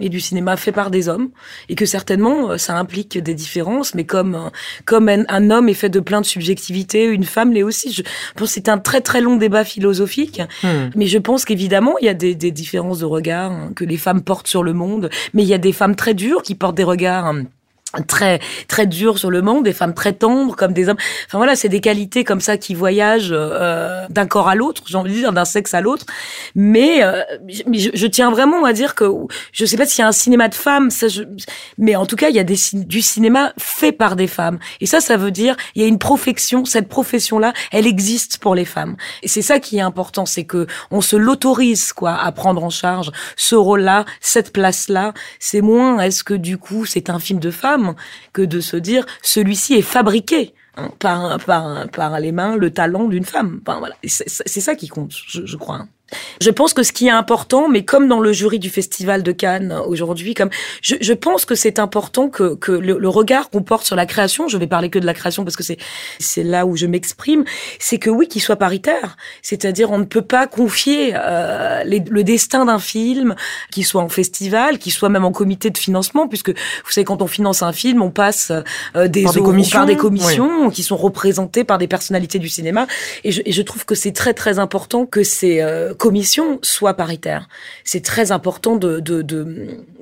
et 0.00 0.08
du 0.08 0.20
cinéma 0.20 0.56
fait 0.56 0.72
par 0.72 0.90
des 0.90 1.08
hommes, 1.08 1.30
et 1.68 1.74
que 1.74 1.86
certainement, 1.86 2.50
euh, 2.50 2.58
ça 2.58 2.76
implique 2.76 3.18
des 3.18 3.34
différences, 3.34 3.94
mais 3.94 4.04
comme, 4.04 4.34
euh, 4.34 4.50
comme 4.84 5.08
un, 5.08 5.24
un 5.28 5.50
homme 5.50 5.68
est 5.68 5.74
fait 5.74 5.88
de 5.88 6.00
plein 6.00 6.20
de 6.20 6.26
subjectivités, 6.26 7.04
une 7.04 7.24
femme 7.24 7.52
l'est 7.52 7.62
aussi. 7.62 7.92
Je 7.92 8.02
pense 8.36 8.48
que 8.48 8.54
c'est 8.54 8.68
un 8.68 8.78
très 8.78 9.00
très 9.00 9.20
long 9.20 9.36
débat 9.36 9.64
philosophique, 9.64 10.40
Hmm. 10.62 10.90
mais 10.94 11.06
je 11.06 11.18
pense 11.18 11.44
qu'évidemment, 11.44 11.94
il 12.00 12.06
y 12.06 12.08
a 12.08 12.14
des, 12.14 12.34
des 12.34 12.50
différences 12.50 12.98
de 12.98 13.04
regard 13.04 13.52
hein, 13.52 13.72
que 13.74 13.84
les 13.84 13.96
femmes 13.96 14.22
portent 14.22 14.46
sur 14.48 14.62
le 14.62 14.72
monde, 14.72 15.10
mais 15.32 15.42
il 15.42 15.48
y 15.48 15.54
a 15.54 15.58
des 15.58 15.72
femmes 15.72 15.96
très 15.96 16.14
dures 16.14 16.42
qui 16.42 16.54
portent 16.54 16.76
des 16.76 16.84
regards 16.84 17.26
hein, 17.26 17.44
très 18.06 18.40
très 18.68 18.86
durs 18.86 19.18
sur 19.18 19.30
le 19.30 19.42
monde, 19.42 19.64
des 19.64 19.72
femmes 19.72 19.94
très 19.94 20.12
tendres 20.12 20.54
comme 20.56 20.72
des 20.72 20.88
hommes. 20.88 20.96
Enfin 21.26 21.38
voilà, 21.38 21.56
c'est 21.56 21.68
des 21.68 21.80
qualités 21.80 22.24
comme 22.24 22.40
ça 22.40 22.56
qui 22.56 22.74
voyagent 22.74 23.32
euh, 23.32 24.06
d'un 24.10 24.26
corps 24.26 24.48
à 24.48 24.54
l'autre, 24.54 24.82
j'ai 24.86 24.96
envie 24.96 25.12
de 25.12 25.18
dire 25.18 25.32
d'un 25.32 25.44
sexe 25.44 25.74
à 25.74 25.80
l'autre. 25.80 26.06
Mais, 26.54 27.02
euh, 27.02 27.22
mais 27.66 27.78
je, 27.78 27.90
je 27.92 28.06
tiens 28.06 28.30
vraiment 28.30 28.64
à 28.64 28.72
dire 28.72 28.94
que 28.94 29.04
je 29.52 29.64
sais 29.64 29.76
pas 29.76 29.86
s'il 29.86 30.02
y 30.02 30.04
a 30.04 30.08
un 30.08 30.12
cinéma 30.12 30.48
de 30.48 30.54
femmes, 30.54 30.90
ça, 30.90 31.08
je- 31.08 31.22
mais 31.78 31.96
en 31.96 32.06
tout 32.06 32.16
cas 32.16 32.28
il 32.28 32.36
y 32.36 32.38
a 32.38 32.44
des, 32.44 32.56
du 32.72 33.02
cinéma 33.02 33.52
fait 33.58 33.92
par 33.92 34.16
des 34.16 34.26
femmes. 34.28 34.58
Et 34.80 34.86
ça, 34.86 35.00
ça 35.00 35.16
veut 35.16 35.30
dire 35.32 35.56
il 35.74 35.82
y 35.82 35.84
a 35.84 35.88
une 35.88 35.98
profession. 35.98 36.64
Cette 36.64 36.88
profession-là, 36.88 37.52
elle 37.72 37.86
existe 37.86 38.38
pour 38.38 38.54
les 38.54 38.64
femmes. 38.64 38.96
Et 39.22 39.28
c'est 39.28 39.42
ça 39.42 39.58
qui 39.58 39.78
est 39.78 39.82
important, 39.82 40.26
c'est 40.26 40.44
que 40.44 40.66
on 40.90 41.00
se 41.00 41.16
l'autorise 41.16 41.92
quoi 41.92 42.14
à 42.14 42.30
prendre 42.32 42.62
en 42.62 42.70
charge 42.70 43.10
ce 43.36 43.54
rôle-là, 43.54 44.04
cette 44.20 44.52
place-là. 44.52 45.12
C'est 45.38 45.60
moins 45.60 45.98
est-ce 46.00 46.22
que 46.24 46.34
du 46.34 46.58
coup 46.58 46.84
c'est 46.86 47.10
un 47.10 47.18
film 47.18 47.40
de 47.40 47.50
femme 47.50 47.79
que 48.32 48.42
de 48.42 48.60
se 48.60 48.76
dire 48.76 49.04
celui-ci 49.22 49.74
est 49.74 49.82
fabriqué 49.82 50.54
hein, 50.76 50.90
par, 50.98 51.38
par, 51.44 51.88
par 51.90 52.20
les 52.20 52.32
mains, 52.32 52.56
le 52.56 52.70
talent 52.70 53.08
d'une 53.08 53.24
femme. 53.24 53.60
Enfin, 53.66 53.78
voilà. 53.78 53.96
C'est 54.04 54.60
ça 54.60 54.74
qui 54.74 54.88
compte, 54.88 55.12
je, 55.12 55.46
je 55.46 55.56
crois. 55.56 55.86
Je 56.40 56.50
pense 56.50 56.74
que 56.74 56.82
ce 56.82 56.92
qui 56.92 57.08
est 57.08 57.12
important, 57.12 57.68
mais 57.68 57.84
comme 57.84 58.08
dans 58.08 58.20
le 58.20 58.32
jury 58.32 58.58
du 58.58 58.70
Festival 58.70 59.22
de 59.22 59.32
Cannes 59.32 59.78
aujourd'hui, 59.86 60.34
comme 60.34 60.50
je, 60.82 60.96
je, 61.00 61.12
pense 61.12 61.44
que 61.44 61.54
c'est 61.54 61.78
important 61.78 62.28
que, 62.28 62.54
que 62.54 62.72
le, 62.72 62.98
le 62.98 63.08
regard 63.08 63.50
qu'on 63.50 63.62
porte 63.62 63.86
sur 63.86 63.96
la 63.96 64.06
création, 64.06 64.48
je 64.48 64.56
vais 64.56 64.66
parler 64.66 64.90
que 64.90 64.98
de 64.98 65.06
la 65.06 65.14
création 65.14 65.44
parce 65.44 65.56
que 65.56 65.62
c'est 65.62 65.78
c'est 66.18 66.42
là 66.42 66.66
où 66.66 66.76
je 66.76 66.86
m'exprime, 66.86 67.44
c'est 67.78 67.98
que 67.98 68.10
oui, 68.10 68.28
qu'il 68.28 68.42
soit 68.42 68.56
paritaire. 68.56 69.16
C'est-à-dire, 69.42 69.90
on 69.90 69.98
ne 69.98 70.04
peut 70.04 70.22
pas 70.22 70.46
confier 70.46 71.12
euh, 71.14 71.82
les, 71.84 72.00
le 72.00 72.24
destin 72.24 72.64
d'un 72.64 72.78
film, 72.78 73.34
qui 73.70 73.82
soit 73.82 74.02
en 74.02 74.08
festival, 74.08 74.78
qui 74.78 74.90
soit 74.90 75.08
même 75.08 75.24
en 75.24 75.32
comité 75.32 75.70
de 75.70 75.78
financement, 75.78 76.28
puisque 76.28 76.50
vous 76.50 76.90
savez, 76.90 77.04
quand 77.04 77.22
on 77.22 77.26
finance 77.26 77.62
un 77.62 77.72
film, 77.72 78.02
on 78.02 78.10
passe 78.10 78.52
euh, 78.96 79.08
des, 79.08 79.24
par 79.24 79.32
des 79.32 79.40
commissions, 79.40 79.78
par 79.78 79.86
des 79.86 79.96
commissions 79.96 80.66
oui. 80.66 80.72
qui 80.72 80.82
sont 80.82 80.96
représentées 80.96 81.64
par 81.64 81.78
des 81.78 81.88
personnalités 81.88 82.38
du 82.38 82.48
cinéma, 82.48 82.86
et 83.24 83.32
je, 83.32 83.42
et 83.44 83.52
je 83.52 83.62
trouve 83.62 83.84
que 83.84 83.94
c'est 83.94 84.12
très 84.12 84.34
très 84.34 84.58
important 84.58 85.06
que 85.06 85.22
ces 85.22 85.60
euh, 85.60 85.94
commission 86.00 86.58
soit 86.62 86.94
paritaire. 86.94 87.46
C'est 87.84 88.02
très 88.02 88.32
important 88.32 88.74
de 88.74 89.00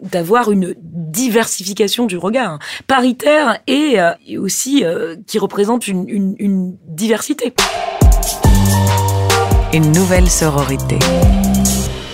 d'avoir 0.01 0.47
de, 0.47 0.55
de, 0.55 0.57
une 0.57 0.75
diversification 0.81 2.07
du 2.07 2.17
regard, 2.17 2.61
paritaire 2.87 3.59
et, 3.67 4.01
euh, 4.01 4.13
et 4.27 4.39
aussi 4.39 4.85
euh, 4.85 5.17
qui 5.27 5.41
représente 5.41 5.89
une, 5.89 6.09
une, 6.09 6.37
une 6.39 6.77
diversité. 6.87 7.53
Une 9.75 9.91
nouvelle 9.91 10.31
sororité. 10.31 11.01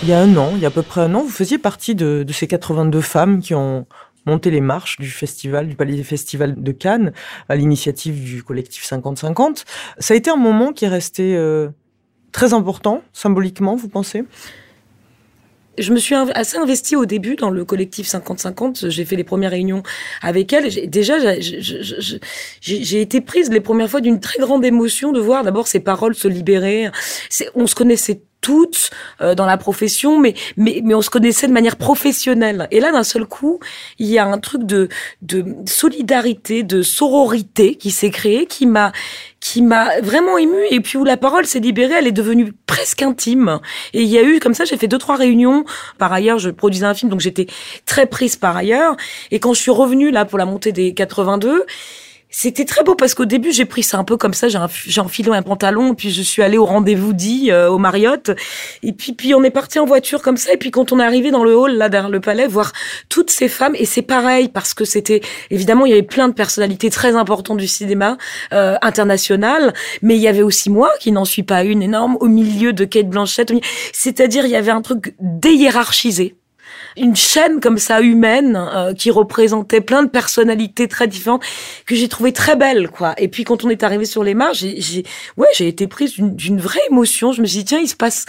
Il 0.01 0.09
y 0.09 0.13
a 0.13 0.19
un 0.19 0.35
an, 0.35 0.53
il 0.55 0.61
y 0.61 0.65
a 0.65 0.69
à 0.69 0.71
peu 0.71 0.81
près 0.81 1.01
un 1.01 1.13
an, 1.13 1.21
vous 1.21 1.29
faisiez 1.29 1.59
partie 1.59 1.93
de, 1.93 2.23
de 2.23 2.33
ces 2.33 2.47
82 2.47 3.01
femmes 3.01 3.39
qui 3.39 3.53
ont 3.53 3.85
monté 4.25 4.49
les 4.49 4.61
marches 4.61 4.97
du 4.97 5.11
festival, 5.11 5.67
du 5.67 5.75
Palais 5.75 5.95
des 5.95 6.03
Festivals 6.03 6.55
de 6.57 6.71
Cannes, 6.71 7.13
à 7.49 7.55
l'initiative 7.55 8.23
du 8.23 8.41
collectif 8.41 8.83
50-50. 8.83 9.63
Ça 9.99 10.15
a 10.15 10.17
été 10.17 10.31
un 10.31 10.37
moment 10.37 10.73
qui 10.73 10.85
est 10.85 10.89
resté 10.89 11.35
euh, 11.35 11.69
très 12.35 12.53
important, 12.53 13.01
symboliquement, 13.13 13.77
vous 13.77 13.87
pensez? 13.87 14.25
Je 15.77 15.93
me 15.93 15.99
suis 15.99 16.15
assez 16.15 16.57
investie 16.57 16.97
au 16.97 17.05
début 17.05 17.37
dans 17.37 17.49
le 17.49 17.63
collectif 17.63 18.07
50-50. 18.07 18.89
J'ai 18.89 19.05
fait 19.05 19.15
les 19.15 19.23
premières 19.23 19.51
réunions 19.51 19.83
avec 20.21 20.51
elle. 20.51 20.89
Déjà, 20.89 21.15
j'ai 21.39 23.01
été 23.01 23.21
prise 23.21 23.49
les 23.49 23.61
premières 23.61 23.89
fois 23.89 24.01
d'une 24.01 24.19
très 24.19 24.39
grande 24.39 24.65
émotion 24.65 25.13
de 25.13 25.19
voir 25.21 25.45
d'abord 25.45 25.67
ses 25.67 25.79
paroles 25.79 26.13
se 26.13 26.27
libérer. 26.27 26.89
On 27.55 27.67
se 27.67 27.75
connaissait 27.75 28.21
toutes 28.41 28.91
euh, 29.21 29.33
dans 29.33 29.47
la 29.47 29.57
profession, 29.57 30.19
mais, 30.19 30.35
mais, 30.55 30.81
mais 30.83 30.93
on 30.93 31.01
se 31.01 31.09
connaissait 31.09 31.47
de 31.47 31.53
manière 31.53 31.77
professionnelle. 31.77 32.67
Et 32.69 32.79
là, 32.79 32.91
d'un 32.91 33.03
seul 33.03 33.25
coup, 33.25 33.59
il 33.97 34.05
y 34.05 34.19
a 34.19 34.25
un 34.25 34.37
truc 34.37 34.63
de, 34.63 34.87
de 35.23 35.43
solidarité, 35.65 36.61
de 36.61 36.83
sororité 36.83 37.73
qui 37.75 37.89
s'est 37.89 38.11
créé, 38.11 38.45
qui 38.45 38.67
m'a 38.67 38.91
qui 39.45 39.61
m'a 39.61 40.01
vraiment 40.01 40.39
ému 40.39 40.57
et 40.71 40.79
puis 40.79 40.97
où 40.97 41.03
la 41.03 41.17
parole 41.17 41.45
s'est 41.45 41.59
libérée, 41.59 41.93
elle 41.93 42.07
est 42.07 42.11
devenue 42.11 42.51
presque 42.65 43.03
intime. 43.03 43.59
Et 43.93 44.01
il 44.01 44.07
y 44.07 44.17
a 44.17 44.23
eu 44.23 44.39
comme 44.39 44.55
ça, 44.55 44.65
j'ai 44.65 44.75
fait 44.75 44.87
deux 44.87 44.97
trois 44.97 45.17
réunions. 45.17 45.65
Par 45.99 46.11
ailleurs, 46.11 46.39
je 46.39 46.49
produisais 46.49 46.87
un 46.87 46.95
film, 46.95 47.11
donc 47.11 47.19
j'étais 47.19 47.45
très 47.85 48.07
prise 48.07 48.37
par 48.37 48.57
ailleurs. 48.57 48.97
Et 49.29 49.39
quand 49.39 49.53
je 49.53 49.61
suis 49.61 49.69
revenue 49.69 50.09
là 50.09 50.25
pour 50.25 50.39
la 50.39 50.47
montée 50.47 50.71
des 50.71 50.95
82, 50.95 51.63
c'était 52.37 52.65
très 52.65 52.83
beau 52.83 52.95
parce 52.95 53.13
qu'au 53.13 53.23
début 53.23 53.53
j'ai 53.53 53.63
pris 53.63 53.81
ça 53.81 53.97
un 53.97 54.03
peu 54.03 54.17
comme 54.17 54.33
ça, 54.33 54.47
j'ai 54.49 54.99
enfilé 54.99 55.29
un 55.31 55.41
pantalon, 55.41 55.95
puis 55.95 56.11
je 56.11 56.21
suis 56.21 56.41
allée 56.41 56.57
au 56.57 56.65
rendez-vous 56.65 57.13
dit 57.13 57.49
euh, 57.49 57.69
au 57.69 57.77
Marriott, 57.77 58.29
et 58.83 58.91
puis 58.91 59.13
puis 59.13 59.33
on 59.33 59.41
est 59.45 59.51
parti 59.51 59.79
en 59.79 59.85
voiture 59.85 60.21
comme 60.21 60.35
ça, 60.35 60.51
et 60.51 60.57
puis 60.57 60.69
quand 60.69 60.91
on 60.91 60.99
est 60.99 61.03
arrivé 61.03 61.31
dans 61.31 61.45
le 61.45 61.55
hall 61.55 61.71
là 61.77 61.87
derrière 61.87 62.09
le 62.09 62.19
palais, 62.19 62.45
voir 62.45 62.73
toutes 63.07 63.31
ces 63.31 63.47
femmes, 63.47 63.73
et 63.79 63.85
c'est 63.85 64.01
pareil 64.01 64.49
parce 64.49 64.73
que 64.73 64.83
c'était 64.83 65.21
évidemment 65.49 65.85
il 65.85 65.91
y 65.91 65.93
avait 65.93 66.03
plein 66.03 66.27
de 66.27 66.33
personnalités 66.33 66.89
très 66.89 67.15
importantes 67.15 67.57
du 67.57 67.69
cinéma 67.69 68.17
euh, 68.51 68.75
international, 68.81 69.73
mais 70.01 70.17
il 70.17 70.21
y 70.21 70.27
avait 70.27 70.41
aussi 70.41 70.69
moi 70.69 70.91
qui 70.99 71.13
n'en 71.13 71.23
suis 71.23 71.43
pas 71.43 71.63
une 71.63 71.81
énorme 71.81 72.17
au 72.19 72.27
milieu 72.27 72.73
de 72.73 72.83
Kate 72.83 73.07
Blanchett, 73.07 73.53
c'est-à-dire 73.93 74.43
il 74.45 74.51
y 74.51 74.57
avait 74.57 74.71
un 74.71 74.81
truc 74.81 75.15
déhiérarchisé 75.21 76.35
une 76.97 77.15
chaîne 77.15 77.59
comme 77.59 77.77
ça 77.77 78.01
humaine 78.01 78.55
euh, 78.55 78.93
qui 78.93 79.11
représentait 79.11 79.81
plein 79.81 80.03
de 80.03 80.09
personnalités 80.09 80.87
très 80.87 81.07
différentes 81.07 81.43
que 81.85 81.95
j'ai 81.95 82.07
trouvé 82.07 82.33
très 82.33 82.55
belle 82.55 82.89
quoi. 82.89 83.13
Et 83.17 83.27
puis 83.27 83.43
quand 83.43 83.63
on 83.63 83.69
est 83.69 83.83
arrivé 83.83 84.05
sur 84.05 84.23
les 84.23 84.33
marges, 84.33 84.65
j'ai 84.77 85.03
ouais, 85.37 85.47
j'ai 85.55 85.67
été 85.67 85.87
prise 85.87 86.13
d'une 86.17 86.59
vraie 86.59 86.79
émotion, 86.89 87.31
je 87.31 87.41
me 87.41 87.47
suis 87.47 87.59
dit 87.59 87.65
tiens, 87.65 87.79
il 87.79 87.87
se 87.87 87.95
passe 87.95 88.25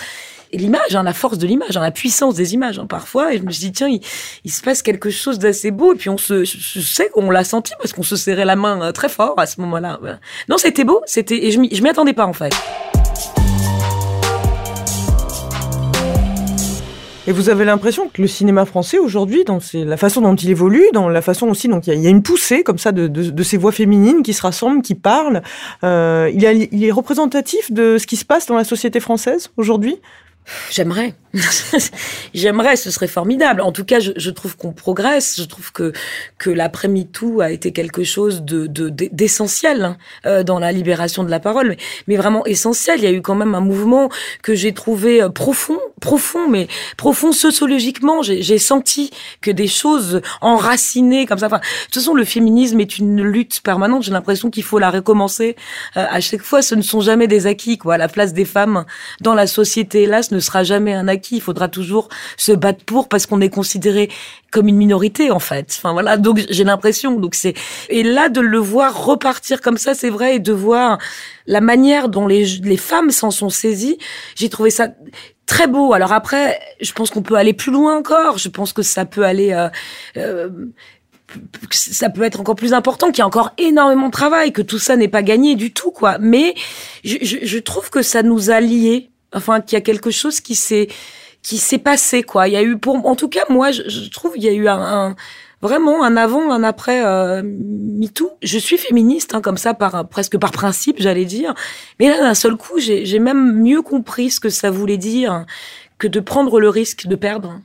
l'image, 0.53 0.95
hein, 0.95 1.03
la 1.03 1.13
force 1.13 1.39
de 1.39 1.47
l'image, 1.47 1.77
hein, 1.77 1.81
la 1.81 1.91
puissance 1.91 2.35
des 2.35 2.55
images 2.55 2.79
hein, 2.79 2.87
parfois. 2.87 3.33
Et 3.33 3.39
je 3.39 3.43
me 3.43 3.51
suis 3.51 3.67
dit, 3.67 3.73
tiens, 3.73 3.89
il, 3.89 4.01
il 4.45 4.51
se 4.51 4.63
passe 4.63 4.83
quelque 4.83 5.11
chose 5.11 5.39
d'assez 5.39 5.71
beau. 5.71 5.95
Et 5.95 5.97
puis 5.97 6.11
on 6.11 6.19
se, 6.19 6.45
je 6.45 6.81
sais 6.81 7.09
qu'on 7.09 7.31
l'a 7.31 7.45
senti 7.45 7.73
parce 7.79 7.93
qu'on 7.93 8.03
se 8.03 8.17
serrait 8.17 8.45
la 8.45 8.57
main 8.57 8.81
euh, 8.83 8.93
très 8.93 9.09
fort 9.09 9.35
à 9.39 9.47
ce 9.47 9.61
moment-là. 9.61 9.99
Non, 10.49 10.59
c'était 10.59 10.85
beau, 10.85 11.03
c'était 11.07 11.47
et 11.47 11.51
je 11.51 11.59
m'y 11.59 11.89
attendais 11.89 12.13
pas 12.13 12.27
en 12.27 12.33
fait. 12.33 12.53
Et 17.29 17.33
vous 17.33 17.49
avez 17.49 17.65
l'impression 17.65 18.09
que 18.09 18.23
le 18.23 18.29
cinéma 18.29 18.65
français 18.67 18.99
aujourd'hui, 18.99 19.45
dans 19.45 19.59
la 19.75 19.97
façon 19.97 20.21
dont 20.21 20.37
il 20.37 20.49
évolue, 20.49 20.85
dans 20.93 21.09
la 21.09 21.23
façon 21.23 21.49
aussi, 21.49 21.67
donc 21.67 21.89
il 21.89 21.99
y, 21.99 22.07
a 22.07 22.11
une 22.11 22.23
poussée 22.23 22.63
comme 22.63 22.79
ça 22.79 22.93
de, 22.93 23.43
ces 23.43 23.57
voix 23.57 23.73
féminines 23.73 24.23
qui 24.23 24.33
se 24.33 24.43
rassemblent, 24.43 24.81
qui 24.81 24.95
parlent. 24.95 25.43
Euh, 25.83 26.31
il 26.33 26.85
est 26.85 26.93
représentatif 26.93 27.73
de 27.73 27.99
ce 27.99 28.07
qui 28.07 28.17
se 28.17 28.25
passe 28.25 28.47
dans 28.47 28.57
la 28.57 28.65
société 28.65 29.01
française 29.01 29.51
aujourd'hui? 29.57 29.97
J'aimerais. 30.71 31.15
J'aimerais, 32.35 32.77
ce 32.77 32.91
serait 32.91 33.09
formidable. 33.09 33.61
En 33.61 33.73
tout 33.73 33.85
cas, 33.85 34.01
je, 34.01 34.13
je 34.17 34.31
trouve 34.31 34.57
qu'on 34.57 34.73
progresse. 34.73 35.37
Je 35.39 35.45
trouve 35.45 35.73
que 35.73 35.93
que 36.39 36.51
l'après 36.51 36.89
MeToo 36.89 37.41
a 37.41 37.51
été 37.51 37.73
quelque 37.73 38.05
chose 38.05 38.43
de 38.43 38.67
d'essentiel 38.67 39.79
de, 39.79 39.85
hein, 39.85 39.97
euh, 40.27 40.43
dans 40.43 40.59
la 40.59 40.73
libération 40.73 41.25
de 41.25 41.31
la 41.31 41.41
parole, 41.41 41.69
mais, 41.69 41.77
mais, 42.09 42.17
vraiment 42.17 42.45
essentiel. 42.47 42.99
Il 42.99 43.05
y 43.05 43.07
a 43.07 43.13
eu 43.13 43.23
quand 43.23 43.35
même 43.35 43.55
un 43.55 43.61
mouvement 43.61 44.09
que 44.43 44.55
j'ai 44.55 44.73
trouvé 44.73 45.23
euh, 45.23 45.29
profond, 45.29 45.79
profond, 46.01 46.49
mais 46.49 46.69
profond 46.97 47.33
sociologiquement. 47.33 48.23
J'ai 48.23 48.59
senti 48.59 49.11
que 49.41 49.51
des 49.51 49.67
choses 49.67 50.21
enracinées 50.41 51.27
comme 51.27 51.39
ça. 51.39 51.47
Enfin, 51.47 51.59
de 51.59 51.85
toute 51.85 51.95
façon, 51.95 52.15
le 52.15 52.25
féminisme 52.25 52.81
est 52.81 52.99
une 52.99 53.23
lutte 53.23 53.61
permanente. 53.63 54.03
J'ai 54.03 54.13
l'impression 54.13 54.51
qu'il 54.51 54.63
faut 54.63 54.79
la 54.79 54.91
recommencer 54.91 55.57
euh, 55.97 56.05
à 56.09 56.21
chaque 56.21 56.43
fois. 56.43 56.63
Ce 56.63 56.75
ne 56.75 56.83
sont 56.83 57.01
jamais 57.01 57.27
des 57.27 57.47
acquis. 57.47 57.79
Quoi, 57.79 57.99
la 57.99 58.09
place 58.09 58.33
des 58.33 58.45
femmes 58.45 58.85
dans 59.21 59.35
la 59.35 59.47
société, 59.47 60.03
hélas, 60.03 60.31
ne 60.31 60.41
sera 60.41 60.65
jamais 60.65 60.95
un 60.95 61.09
acquis. 61.09 61.26
Il 61.33 61.41
faudra 61.41 61.69
toujours 61.69 62.09
se 62.37 62.53
battre 62.53 62.85
pour 62.85 63.09
parce 63.09 63.27
qu'on 63.27 63.41
est 63.41 63.51
considéré 63.51 64.11
comme 64.51 64.69
une 64.69 64.77
minorité 64.77 65.31
en 65.31 65.39
fait. 65.39 65.75
Enfin 65.77 65.93
voilà, 65.93 66.17
donc 66.17 66.45
j'ai 66.49 66.65
l'impression. 66.65 67.19
Donc 67.19 67.35
c'est 67.35 67.55
et 67.89 68.03
là 68.03 68.29
de 68.29 68.41
le 68.41 68.59
voir 68.59 69.05
repartir 69.05 69.61
comme 69.61 69.79
ça, 69.79 69.95
c'est 69.95 70.11
vrai, 70.11 70.37
et 70.37 70.39
de 70.39 70.53
voir 70.53 70.99
la 71.47 71.61
manière 71.61 72.09
dont 72.09 72.27
les 72.27 72.45
les 72.63 72.77
femmes 72.77 73.11
s'en 73.11 73.31
sont 73.31 73.51
saisies, 73.51 73.99
j'ai 74.35 74.49
trouvé 74.49 74.71
ça 74.71 74.89
très 75.47 75.67
beau. 75.69 75.93
Alors 75.93 76.13
après, 76.13 76.59
je 76.81 76.93
pense 76.93 77.11
qu'on 77.11 77.23
peut 77.23 77.37
aller 77.37 77.53
plus 77.53 77.73
loin 77.73 77.97
encore. 77.97 78.39
Je 78.39 78.49
pense 78.49 78.73
que 78.73 78.83
ça 78.83 79.05
peut 79.07 79.25
aller. 79.25 79.53
Euh, 79.53 79.69
euh, 80.17 80.51
ça 81.71 82.09
peut 82.09 82.23
être 82.23 82.41
encore 82.41 82.55
plus 82.55 82.73
important, 82.73 83.09
qu'il 83.09 83.19
y 83.19 83.23
a 83.23 83.27
encore 83.27 83.53
énormément 83.59 84.07
de 84.07 84.13
travail, 84.13 84.53
que 84.53 84.63
tout 84.63 84.79
ça 84.79 84.97
n'est 84.97 85.09
pas 85.09 85.23
gagné 85.23 85.57
du 85.57 85.73
tout, 85.73 85.91
quoi. 85.91 86.19
Mais 86.19 86.55
je, 87.03 87.17
je, 87.23 87.39
je 87.43 87.59
trouve 87.59 87.91
que 87.91 88.03
ça 88.03 88.23
nous 88.23 88.51
a 88.51 88.61
liés 88.61 89.11
enfin 89.33 89.61
qu'il 89.61 89.77
y 89.77 89.79
a 89.79 89.83
quelque 89.83 90.11
chose 90.11 90.41
qui 90.41 90.55
s'est 90.55 90.89
qui 91.43 91.59
s'est 91.59 91.79
passé 91.79 92.23
quoi. 92.23 92.49
Il 92.49 92.55
y 92.55 92.57
a 92.57 92.63
eu 92.63 92.77
pour 92.77 93.07
en 93.07 93.15
tout 93.17 93.29
cas 93.29 93.45
moi 93.49 93.71
je, 93.71 93.89
je 93.89 94.11
trouve 94.11 94.33
il 94.37 94.43
y 94.43 94.49
a 94.49 94.53
eu 94.53 94.69
un, 94.69 94.81
un, 94.81 95.17
vraiment 95.63 96.05
un 96.05 96.17
avant 96.17 96.51
un 96.51 96.63
après 96.63 97.05
euh, 97.05 97.43
MeToo. 97.45 98.31
Je 98.43 98.59
suis 98.59 98.79
féministe 98.79 99.35
hein, 99.35 99.41
comme 99.41 99.57
ça 99.57 99.75
par 99.75 100.09
presque 100.09 100.39
par 100.39 100.51
principe 100.51 100.97
j'allais 101.01 101.25
dire, 101.25 101.55
mais 102.01 102.09
là 102.09 102.19
d'un 102.19 102.35
seul 102.35 102.57
coup 102.57 102.79
j'ai 102.79 103.19
même 103.19 103.63
mieux 103.63 103.83
compris 103.83 104.31
ce 104.31 104.41
que 104.41 104.51
ça 104.51 104.71
voulait 104.71 104.99
dire 104.99 105.47
que 105.99 106.09
de 106.09 106.21
prendre 106.21 106.61
le 106.61 106.69
risque 106.69 107.07
de 107.07 107.17
perdre 107.17 107.61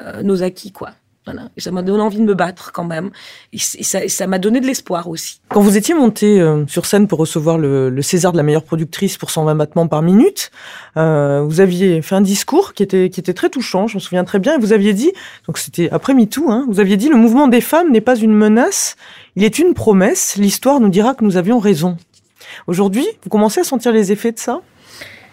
euh, 0.00 0.22
nos 0.22 0.42
acquis 0.42 0.72
quoi. 0.72 0.90
Voilà. 1.30 1.50
Et 1.58 1.60
ça 1.60 1.70
m'a 1.72 1.82
donné 1.82 2.00
envie 2.00 2.16
de 2.16 2.24
me 2.24 2.32
battre 2.32 2.72
quand 2.72 2.84
même. 2.84 3.10
Et, 3.52 3.58
ça 3.58 4.26
m'a 4.26 4.38
donné 4.38 4.60
de 4.60 4.66
l'espoir 4.66 5.08
aussi. 5.10 5.42
Quand 5.50 5.60
vous 5.60 5.76
étiez 5.76 5.92
montée 5.92 6.40
euh, 6.40 6.66
sur 6.66 6.86
scène 6.86 7.06
pour 7.06 7.18
recevoir 7.18 7.58
le, 7.58 7.90
le, 7.90 8.00
César 8.02 8.32
de 8.32 8.38
la 8.38 8.42
meilleure 8.42 8.64
productrice 8.64 9.18
pour 9.18 9.30
120 9.30 9.54
battements 9.54 9.88
par 9.88 10.00
minute, 10.00 10.50
euh, 10.96 11.42
vous 11.42 11.60
aviez 11.60 12.00
fait 12.00 12.14
un 12.14 12.22
discours 12.22 12.72
qui 12.72 12.82
était, 12.82 13.10
qui 13.10 13.20
était 13.20 13.34
très 13.34 13.50
touchant, 13.50 13.88
je 13.88 13.96
me 13.96 14.00
souviens 14.00 14.24
très 14.24 14.38
bien, 14.38 14.54
et 14.54 14.58
vous 14.58 14.72
aviez 14.72 14.94
dit, 14.94 15.12
donc 15.46 15.58
c'était 15.58 15.90
après 15.90 16.14
MeToo, 16.14 16.50
hein, 16.50 16.64
vous 16.66 16.80
aviez 16.80 16.96
dit, 16.96 17.10
le 17.10 17.16
mouvement 17.16 17.46
des 17.46 17.60
femmes 17.60 17.92
n'est 17.92 18.00
pas 18.00 18.16
une 18.16 18.32
menace, 18.32 18.96
il 19.36 19.44
est 19.44 19.58
une 19.58 19.74
promesse, 19.74 20.36
l'histoire 20.36 20.80
nous 20.80 20.88
dira 20.88 21.14
que 21.14 21.24
nous 21.24 21.36
avions 21.36 21.58
raison. 21.58 21.98
Aujourd'hui, 22.68 23.06
vous 23.22 23.28
commencez 23.28 23.60
à 23.60 23.64
sentir 23.64 23.92
les 23.92 24.12
effets 24.12 24.32
de 24.32 24.38
ça? 24.38 24.62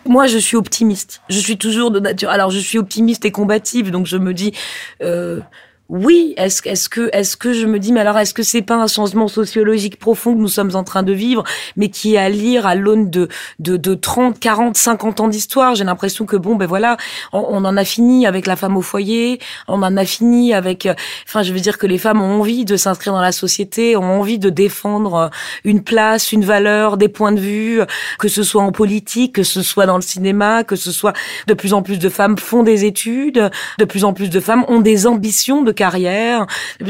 Moi, 0.08 0.27
je 0.27 0.38
suis 0.38 0.55
optimiste. 0.55 1.21
Je 1.29 1.39
suis 1.39 1.58
toujours 1.58 1.89
de 1.89 1.99
nature. 1.99 2.29
Alors, 2.29 2.51
je 2.51 2.60
suis 2.60 2.77
optimiste 2.77 3.25
et 3.25 3.31
combative, 3.31 3.89
donc 3.89 4.05
je 4.05 4.17
me 4.17 4.34
dis, 4.34 4.53
euh, 5.01 5.39
oui, 5.88 6.34
est-ce 6.38 6.67
est-ce 6.67 6.89
que 6.89 7.12
est-ce 7.13 7.38
que 7.38 7.54
je 7.54 7.67
me 7.67 7.78
dis 7.78 7.91
mais 7.93 8.00
alors 8.00 8.17
est-ce 8.17 8.34
que 8.34 8.41
c'est 8.41 8.63
pas 8.63 8.76
un 8.76 8.88
changement 8.88 9.28
sociologique 9.28 10.00
profond 10.00 10.34
que 10.34 10.39
nous 10.39 10.48
sommes 10.48 10.76
en 10.76 10.84
train 10.84 11.04
de 11.04 11.13
vivre 11.13 11.43
mais 11.78 11.89
qui 11.89 12.15
est 12.15 12.17
à 12.17 12.28
lire 12.28 12.65
à 12.65 12.74
l'aune 12.74 13.12
de, 13.12 13.28
de 13.60 13.78
de 13.78 13.93
30, 13.93 14.39
40, 14.39 14.76
50 14.76 15.19
ans 15.19 15.28
d'histoire, 15.28 15.76
j'ai 15.76 15.84
l'impression 15.84 16.26
que 16.26 16.38
bon 16.38 16.56
ben 16.56 16.65
voilà, 16.65 16.98
on, 17.34 17.45
on, 17.50 17.65
en 17.65 17.78
a 17.78 17.86
fini 17.86 18.26
avec 18.26 18.48
la 18.48 18.56
femme 18.56 18.78
au 18.78 18.82
foyer, 18.82 19.39
on 19.67 19.84
en 19.84 19.95
a 19.95 20.06
fini 20.06 20.56
avec 20.56 20.88
enfin 21.28 21.43
je 21.43 21.54
veux 21.54 21.60
dire 21.60 21.78
que 21.78 21.86
les 21.86 22.00
femmes 22.00 22.19
ont 22.19 22.39
envie 22.39 22.65
de 22.65 22.78
s'inscrire 22.78 23.13
dans 23.13 23.21
la 23.21 23.32
société, 23.32 23.95
ont 23.95 24.19
envie 24.19 24.39
de 24.39 24.50
défendre 24.50 25.30
une 25.65 25.84
place, 25.84 26.32
une 26.32 26.45
valeur, 26.45 26.98
des 26.98 27.10
points 27.10 27.32
de 27.32 27.39
vue, 27.39 27.82
que 28.17 28.28
ce 28.28 28.41
soit 28.41 28.63
en 28.63 28.71
politique, 28.71 29.36
que 29.36 29.43
ce 29.43 29.62
soit 29.62 29.86
dans 29.86 29.98
le 29.98 30.02
cinéma, 30.02 30.63
que 30.63 30.76
ce 30.76 30.91
soit 30.91 31.13
de 31.45 31.54
plus 31.54 31.74
en 31.74 31.84
plus 31.84 32.00
de 32.00 32.10
femmes 32.10 32.39
font 32.39 32.63
des 32.63 32.86
études, 32.86 33.52
de 33.78 33.86
plus 33.86 34.04
en 34.04 34.13
plus 34.13 34.32
de 34.32 34.39
femmes 34.39 34.65
ont 34.67 34.82
des 34.82 35.06
ambitions 35.06 35.62
de 35.62 35.74
carrière. 35.75 36.47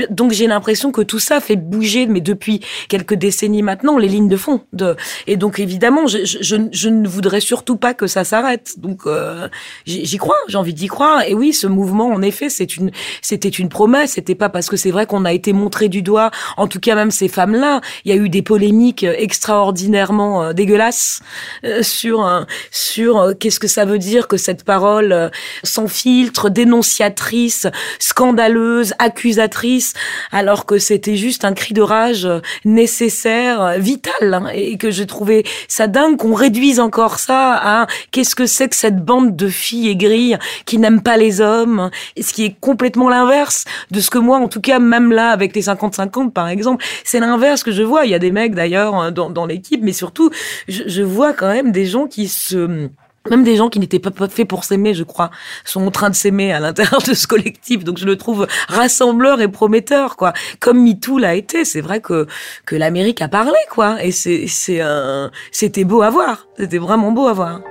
Donc 0.09 0.31
j'ai 0.31 0.47
l'impression 0.47 0.91
que 0.91 1.01
tout 1.01 1.19
ça 1.19 1.39
fait 1.41 1.55
bouger, 1.55 2.07
mais 2.07 2.21
depuis 2.21 2.61
quelques 2.87 3.15
décennies 3.15 3.63
maintenant, 3.63 3.97
les 3.97 4.07
lignes 4.07 4.29
de 4.29 4.37
fond. 4.37 4.61
De... 4.73 4.95
Et 5.27 5.35
donc 5.35 5.59
évidemment, 5.59 6.07
je, 6.07 6.19
je, 6.23 6.55
je 6.71 6.89
ne 6.89 7.07
voudrais 7.07 7.41
surtout 7.41 7.75
pas 7.75 7.93
que 7.93 8.07
ça 8.07 8.23
s'arrête. 8.23 8.75
Donc 8.77 9.01
euh, 9.05 9.49
j'y 9.85 10.17
crois, 10.17 10.37
j'ai 10.47 10.57
envie 10.57 10.73
d'y 10.73 10.87
croire. 10.87 11.23
Et 11.27 11.33
oui, 11.33 11.53
ce 11.53 11.67
mouvement, 11.67 12.07
en 12.07 12.21
effet, 12.21 12.49
c'est 12.49 12.77
une, 12.77 12.91
c'était 13.21 13.49
une 13.49 13.69
promesse. 13.69 14.13
C'était 14.13 14.35
pas 14.35 14.49
parce 14.49 14.69
que 14.69 14.77
c'est 14.77 14.91
vrai 14.91 15.05
qu'on 15.05 15.25
a 15.25 15.33
été 15.33 15.51
montré 15.53 15.89
du 15.89 16.01
doigt. 16.01 16.31
En 16.57 16.67
tout 16.67 16.79
cas, 16.79 16.95
même 16.95 17.11
ces 17.11 17.27
femmes-là, 17.27 17.81
il 18.05 18.13
y 18.13 18.17
a 18.17 18.21
eu 18.21 18.29
des 18.29 18.41
polémiques 18.41 19.03
extraordinairement 19.03 20.43
euh, 20.43 20.53
dégueulasses 20.53 21.21
euh, 21.63 21.81
sur 21.83 22.45
sur 22.71 23.33
qu'est-ce 23.39 23.59
que 23.59 23.67
ça 23.67 23.85
veut 23.85 23.99
dire 23.99 24.27
que 24.27 24.37
cette 24.37 24.63
parole 24.63 25.31
sans 25.63 25.87
filtre, 25.87 26.49
dénonciatrice, 26.49 27.67
scandaleuse 27.99 28.74
accusatrice, 28.99 29.93
alors 30.31 30.65
que 30.65 30.77
c'était 30.77 31.15
juste 31.15 31.45
un 31.45 31.53
cri 31.53 31.73
de 31.73 31.81
rage 31.81 32.27
nécessaire, 32.63 33.75
vital, 33.77 34.33
hein, 34.33 34.47
et 34.53 34.77
que 34.77 34.91
je 34.91 35.03
trouvais 35.03 35.43
ça 35.67 35.87
dingue 35.87 36.17
qu'on 36.17 36.33
réduise 36.33 36.79
encore 36.79 37.19
ça 37.19 37.53
à 37.53 37.87
qu'est-ce 38.11 38.35
que 38.35 38.45
c'est 38.45 38.69
que 38.69 38.75
cette 38.75 39.03
bande 39.03 39.35
de 39.35 39.47
filles 39.47 39.89
aigries 39.89 40.35
qui 40.65 40.77
n'aiment 40.77 41.01
pas 41.01 41.17
les 41.17 41.41
hommes, 41.41 41.89
ce 42.19 42.33
qui 42.33 42.45
est 42.45 42.55
complètement 42.59 43.09
l'inverse 43.09 43.65
de 43.91 43.99
ce 43.99 44.09
que 44.09 44.17
moi, 44.17 44.37
en 44.37 44.47
tout 44.47 44.61
cas, 44.61 44.79
même 44.79 45.11
là, 45.11 45.29
avec 45.29 45.55
les 45.55 45.63
50-50 45.63 46.31
par 46.31 46.47
exemple, 46.47 46.83
c'est 47.03 47.19
l'inverse 47.19 47.63
que 47.63 47.71
je 47.71 47.83
vois. 47.83 48.05
Il 48.05 48.11
y 48.11 48.15
a 48.15 48.19
des 48.19 48.31
mecs 48.31 48.55
d'ailleurs 48.55 49.11
dans, 49.11 49.29
dans 49.29 49.45
l'équipe, 49.45 49.81
mais 49.83 49.93
surtout, 49.93 50.29
je 50.67 51.01
vois 51.03 51.33
quand 51.33 51.51
même 51.51 51.71
des 51.71 51.85
gens 51.85 52.07
qui 52.07 52.27
se 52.27 52.89
même 53.29 53.43
des 53.43 53.55
gens 53.55 53.69
qui 53.69 53.79
n'étaient 53.79 53.99
pas 53.99 54.11
faits 54.27 54.47
pour 54.47 54.63
s'aimer, 54.63 54.93
je 54.93 55.03
crois, 55.03 55.31
sont 55.63 55.85
en 55.85 55.91
train 55.91 56.09
de 56.09 56.15
s'aimer 56.15 56.53
à 56.53 56.59
l'intérieur 56.59 57.01
de 57.01 57.13
ce 57.13 57.27
collectif. 57.27 57.83
Donc 57.83 57.97
je 57.97 58.05
le 58.05 58.17
trouve 58.17 58.47
rassembleur 58.67 59.41
et 59.41 59.47
prometteur, 59.47 60.15
quoi. 60.15 60.33
Comme 60.59 60.83
MeToo 60.83 61.17
l'a 61.17 61.35
été. 61.35 61.65
C'est 61.65 61.81
vrai 61.81 62.01
que 62.01 62.27
que 62.65 62.75
l'Amérique 62.75 63.21
a 63.21 63.27
parlé, 63.27 63.57
quoi. 63.69 64.03
Et 64.03 64.11
c'est 64.11 64.47
c'est 64.47 64.81
un 64.81 65.31
c'était 65.51 65.83
beau 65.83 66.01
à 66.01 66.09
voir. 66.09 66.47
C'était 66.57 66.77
vraiment 66.77 67.11
beau 67.11 67.27
à 67.27 67.33
voir. 67.33 67.61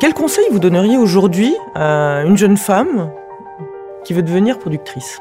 Quel 0.00 0.14
conseil 0.14 0.44
vous 0.50 0.58
donneriez 0.58 0.96
aujourd'hui 0.96 1.54
à 1.74 2.22
une 2.24 2.36
jeune 2.36 2.56
femme 2.56 3.10
qui 4.04 4.14
veut 4.14 4.22
devenir 4.22 4.58
productrice? 4.58 5.20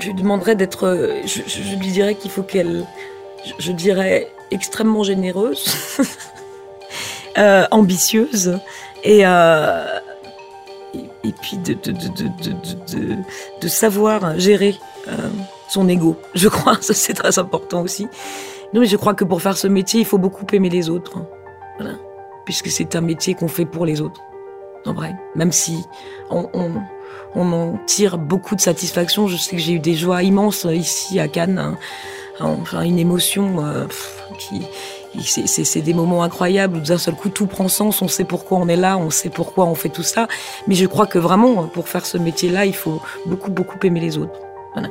Je 0.00 0.06
lui 0.06 0.14
demanderais 0.14 0.56
d'être. 0.56 1.20
Je, 1.24 1.42
je, 1.46 1.76
lui 1.76 1.88
dirais 1.88 2.14
qu'il 2.14 2.30
faut 2.30 2.42
qu'elle. 2.42 2.84
je 3.58 3.72
dirais 3.72 4.28
extrêmement 4.50 5.02
généreuse, 5.02 5.98
euh, 7.38 7.66
ambitieuse 7.70 8.58
et, 9.04 9.26
euh, 9.26 9.84
et, 11.24 11.32
puis 11.32 11.56
de, 11.58 11.74
de, 11.74 11.92
de, 11.92 13.16
de 13.60 13.68
savoir 13.68 14.38
gérer 14.38 14.76
euh, 15.08 15.12
son 15.68 15.88
ego. 15.88 16.16
Je 16.34 16.48
crois, 16.48 16.76
ça 16.80 16.94
c'est 16.94 17.14
très 17.14 17.38
important 17.38 17.82
aussi. 17.82 18.08
Non, 18.72 18.80
mais 18.80 18.86
je 18.86 18.96
crois 18.96 19.14
que 19.14 19.24
pour 19.24 19.42
faire 19.42 19.56
ce 19.56 19.68
métier, 19.68 20.00
il 20.00 20.06
faut 20.06 20.18
beaucoup 20.18 20.46
aimer 20.52 20.68
les 20.68 20.90
autres. 20.90 21.18
Voilà. 21.78 21.94
Puisque 22.44 22.68
c'est 22.68 22.96
un 22.96 23.00
métier 23.00 23.34
qu'on 23.34 23.48
fait 23.48 23.64
pour 23.64 23.86
les 23.86 24.00
autres. 24.00 24.20
En 24.84 24.92
vrai. 24.92 25.14
Même 25.34 25.52
si 25.52 25.84
on, 26.30 26.48
on, 26.52 26.72
en 27.52 27.78
tire 27.86 28.18
beaucoup 28.18 28.54
de 28.54 28.60
satisfaction. 28.60 29.28
Je 29.28 29.36
sais 29.36 29.56
que 29.56 29.62
j'ai 29.62 29.74
eu 29.74 29.78
des 29.78 29.94
joies 29.94 30.22
immenses 30.22 30.66
ici 30.70 31.20
à 31.20 31.28
Cannes. 31.28 31.58
Hein 31.58 31.76
enfin 32.40 32.82
une 32.82 32.98
émotion 32.98 33.64
c'est 34.38 35.80
des 35.80 35.94
moments 35.94 36.22
incroyables 36.22 36.76
où 36.76 36.80
d'un 36.80 36.98
seul 36.98 37.14
coup 37.14 37.28
tout 37.28 37.46
prend 37.46 37.68
sens, 37.68 38.02
on 38.02 38.08
sait 38.08 38.24
pourquoi 38.24 38.58
on 38.58 38.68
est 38.68 38.76
là, 38.76 38.98
on 38.98 39.10
sait 39.10 39.30
pourquoi 39.30 39.66
on 39.66 39.74
fait 39.74 39.88
tout 39.88 40.02
ça. 40.02 40.28
Mais 40.66 40.74
je 40.74 40.86
crois 40.86 41.06
que 41.06 41.18
vraiment, 41.18 41.64
pour 41.64 41.88
faire 41.88 42.06
ce 42.06 42.18
métier-là, 42.18 42.66
il 42.66 42.74
faut 42.74 43.00
beaucoup, 43.26 43.50
beaucoup 43.50 43.78
aimer 43.84 44.00
les 44.00 44.18
autres. 44.18 44.38
Voilà. 44.74 44.88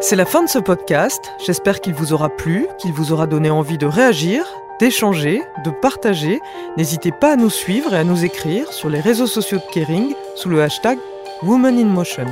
C'est 0.00 0.16
la 0.16 0.26
fin 0.26 0.42
de 0.42 0.48
ce 0.48 0.58
podcast. 0.58 1.32
J'espère 1.44 1.80
qu'il 1.80 1.94
vous 1.94 2.12
aura 2.12 2.28
plu, 2.28 2.68
qu'il 2.78 2.92
vous 2.92 3.12
aura 3.12 3.26
donné 3.26 3.50
envie 3.50 3.78
de 3.78 3.86
réagir, 3.86 4.44
d'échanger, 4.78 5.42
de 5.64 5.70
partager. 5.70 6.40
N'hésitez 6.76 7.12
pas 7.12 7.32
à 7.32 7.36
nous 7.36 7.50
suivre 7.50 7.94
et 7.94 7.98
à 7.98 8.04
nous 8.04 8.24
écrire 8.24 8.72
sur 8.72 8.88
les 8.88 9.00
réseaux 9.00 9.26
sociaux 9.26 9.58
de 9.58 9.72
Kering 9.72 10.14
sous 10.34 10.48
le 10.48 10.62
hashtag 10.62 10.98
Woman 11.42 11.78
in 11.78 11.86
Motion. 11.86 12.26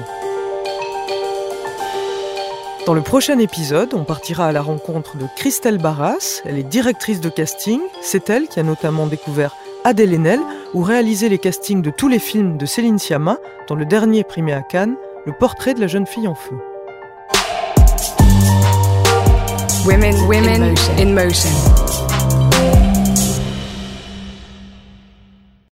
Dans 2.87 2.93
le 2.93 3.01
prochain 3.01 3.39
épisode, 3.39 3.95
on 3.95 4.05
partira 4.05 4.47
à 4.47 4.53
la 4.53 4.61
rencontre 4.61 5.17
de 5.17 5.25
Christelle 5.37 5.79
Barras. 5.79 6.43
Elle 6.45 6.59
est 6.59 6.65
directrice 6.65 7.19
de 7.19 7.31
casting. 7.31 7.81
C'est 8.03 8.29
elle 8.29 8.47
qui 8.47 8.61
a 8.61 8.63
notamment 8.63 9.07
découvert 9.07 9.57
Adèle 9.85 10.13
Haenel 10.13 10.41
ou 10.75 10.83
réalisé 10.83 11.31
les 11.31 11.39
castings 11.39 11.81
de 11.81 11.89
tous 11.89 12.09
les 12.09 12.19
films 12.19 12.59
de 12.59 12.67
Céline 12.67 12.99
Sciamma, 12.99 13.39
dans 13.69 13.75
le 13.75 13.87
dernier 13.87 14.23
primé 14.23 14.53
à 14.53 14.61
Cannes, 14.61 14.97
Le 15.25 15.33
portrait 15.33 15.73
de 15.73 15.81
la 15.81 15.87
jeune 15.87 16.07
fille 16.07 16.29
en 16.29 16.35
feu. 16.35 16.57
Women, 19.87 20.15
women 20.27 20.75
In 20.99 21.15
motion. 21.15 21.84